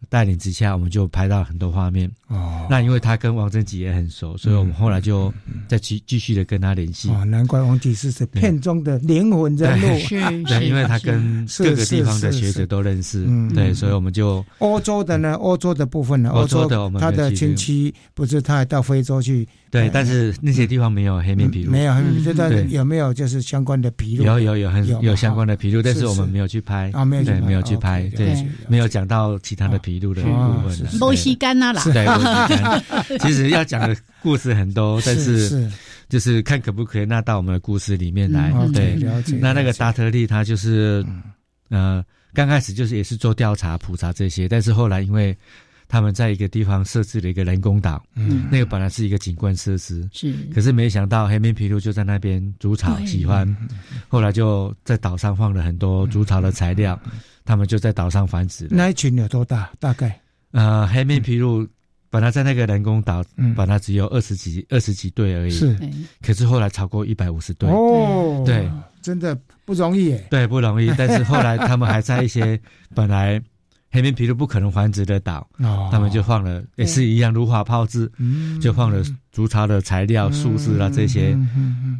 [0.08, 2.10] 带领之下，我们就拍到很多画面。
[2.28, 5.32] 哦，那因为他跟王振吉也很熟，所以我们后来就
[5.66, 7.10] 再继继续的跟他联系。
[7.10, 9.98] 哦，难怪王吉是是片中的灵魂人物。
[9.98, 13.24] 是 是，因为他跟各个地方的学者都认识。
[13.26, 19.46] 嗯，对，所以我们就欧洲的呢，欧洲的部分呢，欧洲的我们他的亲戚不是他还到非洲去。
[19.70, 22.70] 对，但是那些地方没有黑面琵鹭，没有黑面琵鹭。
[22.70, 24.24] 有没有就是相关的琵鹭？
[24.24, 28.34] 有有有很有相关的琵鹭，但是我们没有去拍啊，没有对，没有去拍，对，
[28.66, 30.98] 没有讲到其他的琵鹭的部分。
[30.98, 32.82] 波西干呐啦，对，干。
[33.20, 35.70] 其实要讲的故事很多，但是
[36.08, 38.50] 就是看可不可以纳到我们的故事里面来。
[38.72, 38.98] 对，
[39.40, 41.04] 那那个达特利他就是
[41.68, 42.02] 呃，
[42.32, 45.36] 刚开始就是也是做调查普查这些，但是后来因为。
[45.88, 53.56] 他们在一个地方设置了一个人工岛，嗯，那个本来是一个景观设施，是，可是没想到黑面琵鹭就在那边筑巢，喜欢，
[54.06, 57.00] 后来就在岛上放了很多筑巢的材料，
[57.42, 58.68] 他们就在岛上繁殖。
[58.70, 59.70] 那一群有多大？
[59.80, 60.20] 大概？
[60.50, 61.66] 呃，黑面琵鹭
[62.10, 63.24] 本来在那个人工岛，
[63.56, 65.74] 本来只有二十几、二十几对而已，是，
[66.20, 68.70] 可是后来超过一百五十对，哦，对，
[69.00, 69.34] 真的
[69.64, 70.92] 不容易，对，不容易。
[70.98, 72.60] 但是后来他们还在一些
[72.94, 73.42] 本来。
[73.90, 75.48] 黑面琵鹭不可能繁殖的岛，
[75.90, 78.10] 他们就放了，也是一样如法炮制，
[78.60, 81.36] 就放了竹巢的材料、树枝啊这些，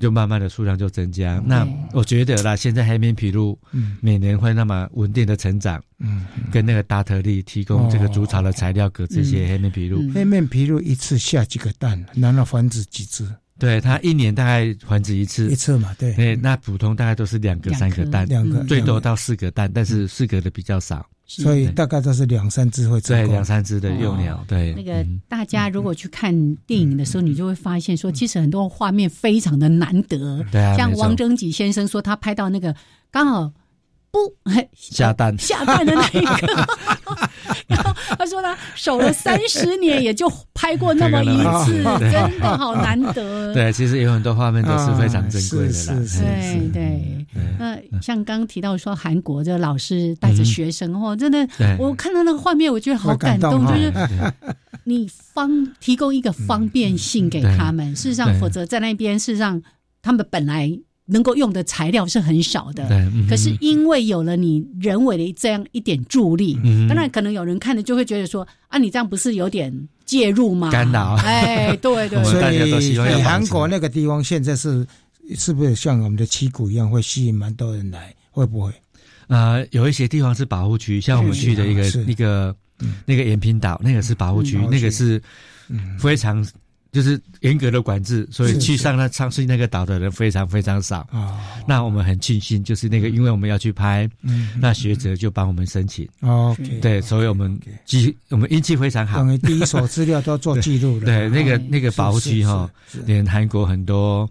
[0.01, 1.43] 就慢慢的数量就增加。
[1.47, 3.57] 那我觉得啦，现在黑面琵鹭
[4.01, 5.83] 每年会那么稳定的成长，
[6.53, 10.13] 跟那个达特利提供这个竹巢的材料给这些黑面琵鹭。
[10.13, 12.05] 黑面琵鹭一次下几个蛋？
[12.15, 13.27] 难道繁殖几只？
[13.59, 16.37] 对，它一年大概繁殖一次，一次嘛，对。
[16.37, 21.05] 那普通大概都是两个、三个蛋，两个最多到四个蛋，但是四个的比较少。
[21.29, 24.73] 所以大概都是两三只会对两三只的幼鸟，对。
[24.73, 26.33] 那个大家如果去看
[26.67, 30.43] 电影的时候，你就会发现说，其实很多画面非常的难得。
[30.51, 32.75] 对啊，像王征吉先生说，他拍到那个
[33.11, 33.53] 刚好
[34.45, 35.37] 不下蛋。
[35.39, 36.69] 下蛋的那一个。
[37.67, 43.53] 然后他说他守了三十年，也就拍过那么一次， 真的好难得。
[43.55, 46.07] 对，其实有很多画面都是非常珍贵的啦。
[46.19, 47.27] 对对，
[47.59, 51.47] 那像刚提到说韩国这个老师带着学生哦，真的，
[51.79, 53.93] 我看到那个画面，我觉得好感动，就是
[54.85, 59.61] 你方提供一个方便性给他们，事实上，否则在那边事实上
[60.03, 60.71] 他们本来
[61.11, 62.87] 能够用的材料是很少的。
[62.87, 66.55] 对，可是因为有了你人为的这样一点助力，
[66.89, 69.73] 当然可能有人看了就会觉得说啊，你这样不是有点
[70.05, 70.71] 介入吗？
[70.71, 71.15] 干扰。
[71.25, 72.23] 哎，对对。
[72.23, 74.87] 所以韩国那个地方现在是
[75.35, 78.15] 是不是像我们的七股一样，会吸引蛮多人来？
[78.31, 78.71] 会不会？
[79.29, 82.55] 呃，有一些地方是保护区，像我们去的一个那个
[83.05, 85.21] 那个延平岛，那个是保护区，那个是
[85.99, 86.47] 非常
[86.99, 91.39] 就是严格的管制，所以去上那上去那个岛的人非常非常少啊。
[91.65, 94.11] 那我们很庆幸，就是那个因为我们要去拍，
[94.61, 96.09] 那学者就帮我们申请。
[96.23, 101.07] OK，对，所以我们记我们运气非常好，等于第一手资料都做记录的。
[101.07, 102.69] 对，那个那个保护区哈，
[103.07, 104.29] 连韩国很多。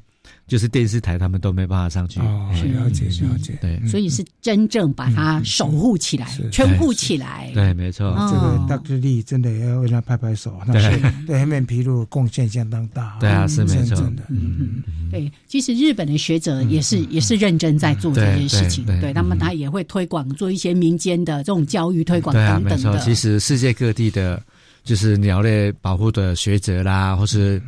[0.48, 7.52] 就是电视台他们都没办法上去，了解了解，对，所以是真正把它守护起来、圈护起来。
[7.54, 11.02] 对，没错，这个大哥力真的要为他拍拍手，对。
[11.28, 13.18] 对，黑面皮鹭贡献相当大。
[13.20, 13.98] 对啊，是没错。
[13.98, 14.24] 的。
[14.30, 22.98] 嗯嗯，对，其实日本的学者也是也是认真在做这件事情，对他们他也会推广做一些民间的这种教育推广等等的。
[23.00, 24.42] 其实世界各地的，
[24.88, 27.62] 就是鸟类保护的学者啦，或是。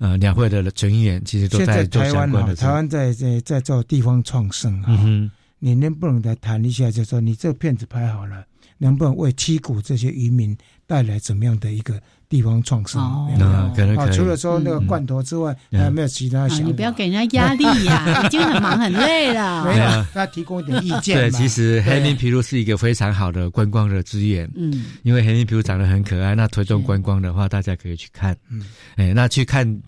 [0.00, 2.54] 呃，两会的成员其实都在做相关的。
[2.56, 4.90] 台湾在在在做地方创生啊，
[5.60, 6.90] 你能不能来谈一下？
[6.90, 8.44] 就说你这片子拍好了，
[8.76, 10.54] 能不能为七股这些渔民
[10.84, 11.98] 带来怎么样的一个
[12.28, 13.00] 地方创生？
[13.38, 16.64] 那可能除了说那个罐头之外，还有没有其他想法？
[16.64, 19.64] 你不要给人家压力呀，已经很忙很累了。
[19.66, 21.16] 没有，那提供一点意见。
[21.16, 24.50] 对，其实黑面琵鹭是一个非常好的观光的资源。
[24.56, 28.36] 嗯，因为黑面琵鹭长得很可爱，那推动观光的话，大家可以去看。
[28.50, 28.64] 嗯，
[28.96, 29.80] 哎，那去看。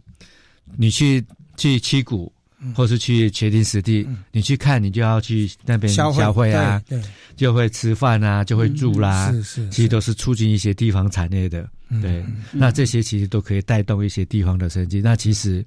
[0.76, 1.24] 你去
[1.56, 2.30] 去七股，
[2.74, 7.00] 或是去决定实地，你去看，你就要去那边消费啊，对，
[7.36, 11.68] 就会吃饭啊，就会住啦，是是，其实都是促进一些地方产业的，
[12.02, 15.00] 对，那这些其实都可以带动一些地方的生计。
[15.00, 15.64] 那其实。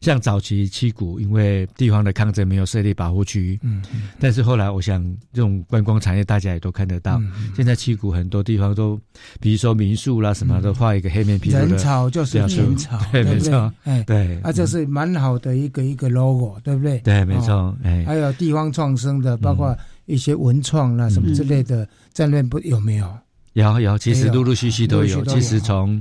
[0.00, 3.82] 像早期七股，因为地方的抗争没有设立保护区，嗯，
[4.18, 7.20] 但是后来我想，这种观光产业大家也都看得到。
[7.54, 8.98] 现在七股很多地方都，
[9.40, 16.98] 比如说民宿啦什么，都画一个黑面皮人草就是人潮， 对没错，哎，对，啊，这是蛮好的一个一个 logo，对不对？
[17.00, 19.76] 对，没错，哎，还有地方创生的，包括
[20.06, 23.06] 一些文创啦什么之类的，在那边不有没有？
[23.54, 25.24] 有有，其实陆陆续续都有。
[25.24, 26.00] 其实从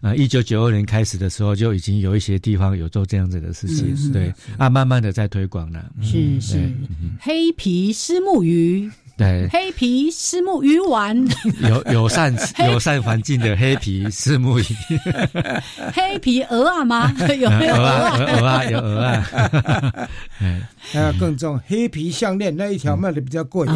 [0.00, 5.90] 呃一九九二年开始的时候，就已经有一些地方有做这样子的事情，对啊，慢慢的在推广了。
[6.00, 6.72] 是是，
[7.20, 8.90] 黑皮丝木鱼。
[9.16, 11.16] 对，黑皮丝木鱼丸，
[11.62, 12.34] 友友善
[12.66, 14.64] 友善环境的黑皮丝木鱼，
[15.94, 17.12] 黑皮鹅啊吗？
[17.38, 18.18] 有没有鹅啊？
[18.18, 20.08] 鹅啊，有鹅啊。
[20.92, 23.66] 还有更重黑皮项链那一条卖的比较贵。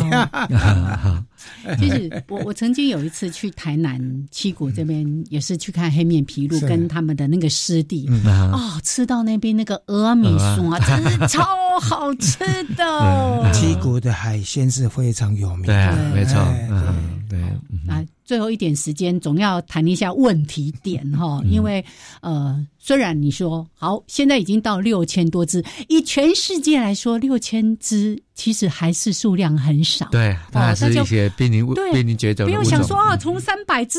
[1.79, 3.99] 其实我我曾经有一次去台南
[4.31, 8.09] 七股这边，也是去看黑面皮鹭跟他们的那个湿地
[8.53, 11.47] 哦，吃到那边那个鹅米酥啊，真是超
[11.81, 12.39] 好吃
[12.77, 13.51] 的。
[13.55, 15.75] 七股的海鲜是非常有名，对，
[16.15, 16.39] 没错，
[16.71, 17.39] 嗯，对。
[17.87, 21.83] 那最后一点时间，总要谈一下问题点哈，因为
[22.21, 22.63] 呃。
[22.81, 30.09] 虽然你说好，现在已经到六千多只，以全世界来说，六千只其实还是数量很少。
[30.11, 33.99] 对，它是一些濒临濒临绝种不用想说啊，从三百只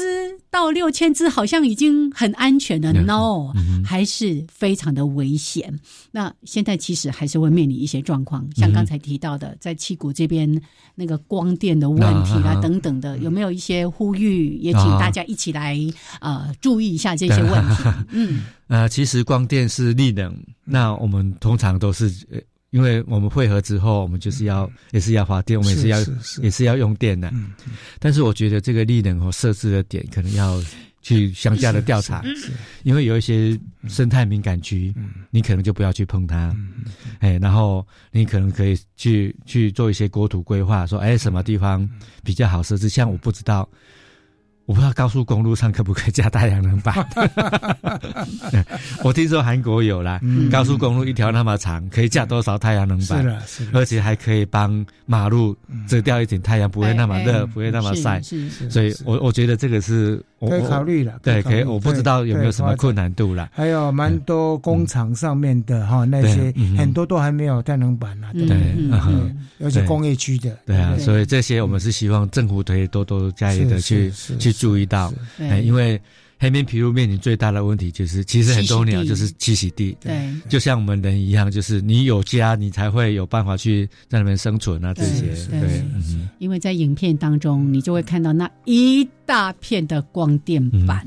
[0.49, 2.91] 到六千只，好像已经很安全了。
[2.93, 3.53] No，
[3.85, 5.71] 还是非常的危险。
[6.09, 10.59] 那现在其实还是会面临一些状况，像刚才提到的，在七谷这边
[10.95, 14.18] 那个光电的问题啦等等的，有没有一些呼吁？
[14.19, 15.77] 也请大家一起来
[16.21, 17.83] 呃注意一下这些问题。
[18.11, 18.41] 嗯。
[18.67, 20.31] 呃，其实光电是力能，
[20.63, 22.07] 那我们通常都是，
[22.69, 25.97] 因为我们汇合之后，我们就是要也是要发电，我们也是要
[26.43, 27.33] 也是要用电的。
[27.97, 30.61] 但是我觉得这个力能和设置的点可能要
[31.01, 32.23] 去相加的调查，
[32.83, 34.93] 因为有一些生态敏感区，
[35.31, 36.55] 你可能就不要去碰它。
[37.17, 41.89] 哎，然后你可能可以去去做一些国土规划，说哎什么地方
[42.23, 43.67] 比较好设置，像我不知道。
[44.69, 46.93] 我不知道高速公路上可不可以加太阳能板。
[49.03, 53.17] 我听说韩国有啦，高速公路一条那么长，可以架多少太阳能板？
[53.17, 55.57] 是的，是的，而且还可以帮马路
[55.87, 58.21] 遮掉一点太阳，不会那么热，不会那么晒。
[58.69, 61.13] 所以，我我觉得这个是可以考虑了。
[61.23, 61.63] 对，可以。
[61.63, 63.49] 我不知道有没有什么困难度了。
[63.51, 68.29] 还有蛮多工厂上面的哈，那些很多都还没有太阳能板啊。
[68.33, 68.45] 对，
[69.65, 70.55] 而且工业区的。
[70.67, 74.58] 对啊，所以这些我们是希望政府可以多多加以的去去。
[74.59, 75.99] 注意到，哎，因为
[76.37, 85.83] 黑面琵鹭面临最大的问题就是，其实很多鸟就是栖息地，对，就像我们人一样，就是你有家，你才会有办法去在那边生存啊，这些，对，
[86.37, 91.05] 因为在影片当中，你就会看到那一大片的光电板。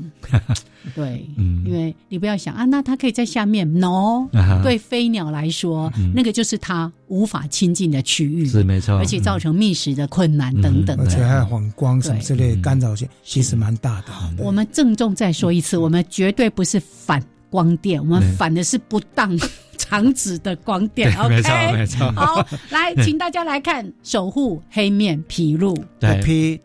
[0.93, 4.27] 对，嗯，因为你不要想啊，那它可以在下面，no，
[4.63, 11.43] 对飞鸟来说，那个就是它无法亲近的区域，是没错，而且造成觅食的困难等等，而且还有。
[11.53, 14.07] 黄光什么之类干扰性，其实蛮大的。
[14.39, 17.23] 我们郑重再说一次，我们绝对不是反
[17.53, 19.37] 光电，我们反的是不当。
[19.75, 22.11] 长子的光电，OK，没错没错。
[22.15, 25.75] 好，来，请大家来看守护黑面皮鹭。
[25.99, 26.09] 对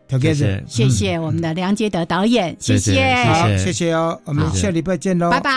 [0.08, 5.50] ，Together，谢谢我们的梁杰德导演，谢谢，好，谢谢哦，我们下礼拜见喽，拜拜。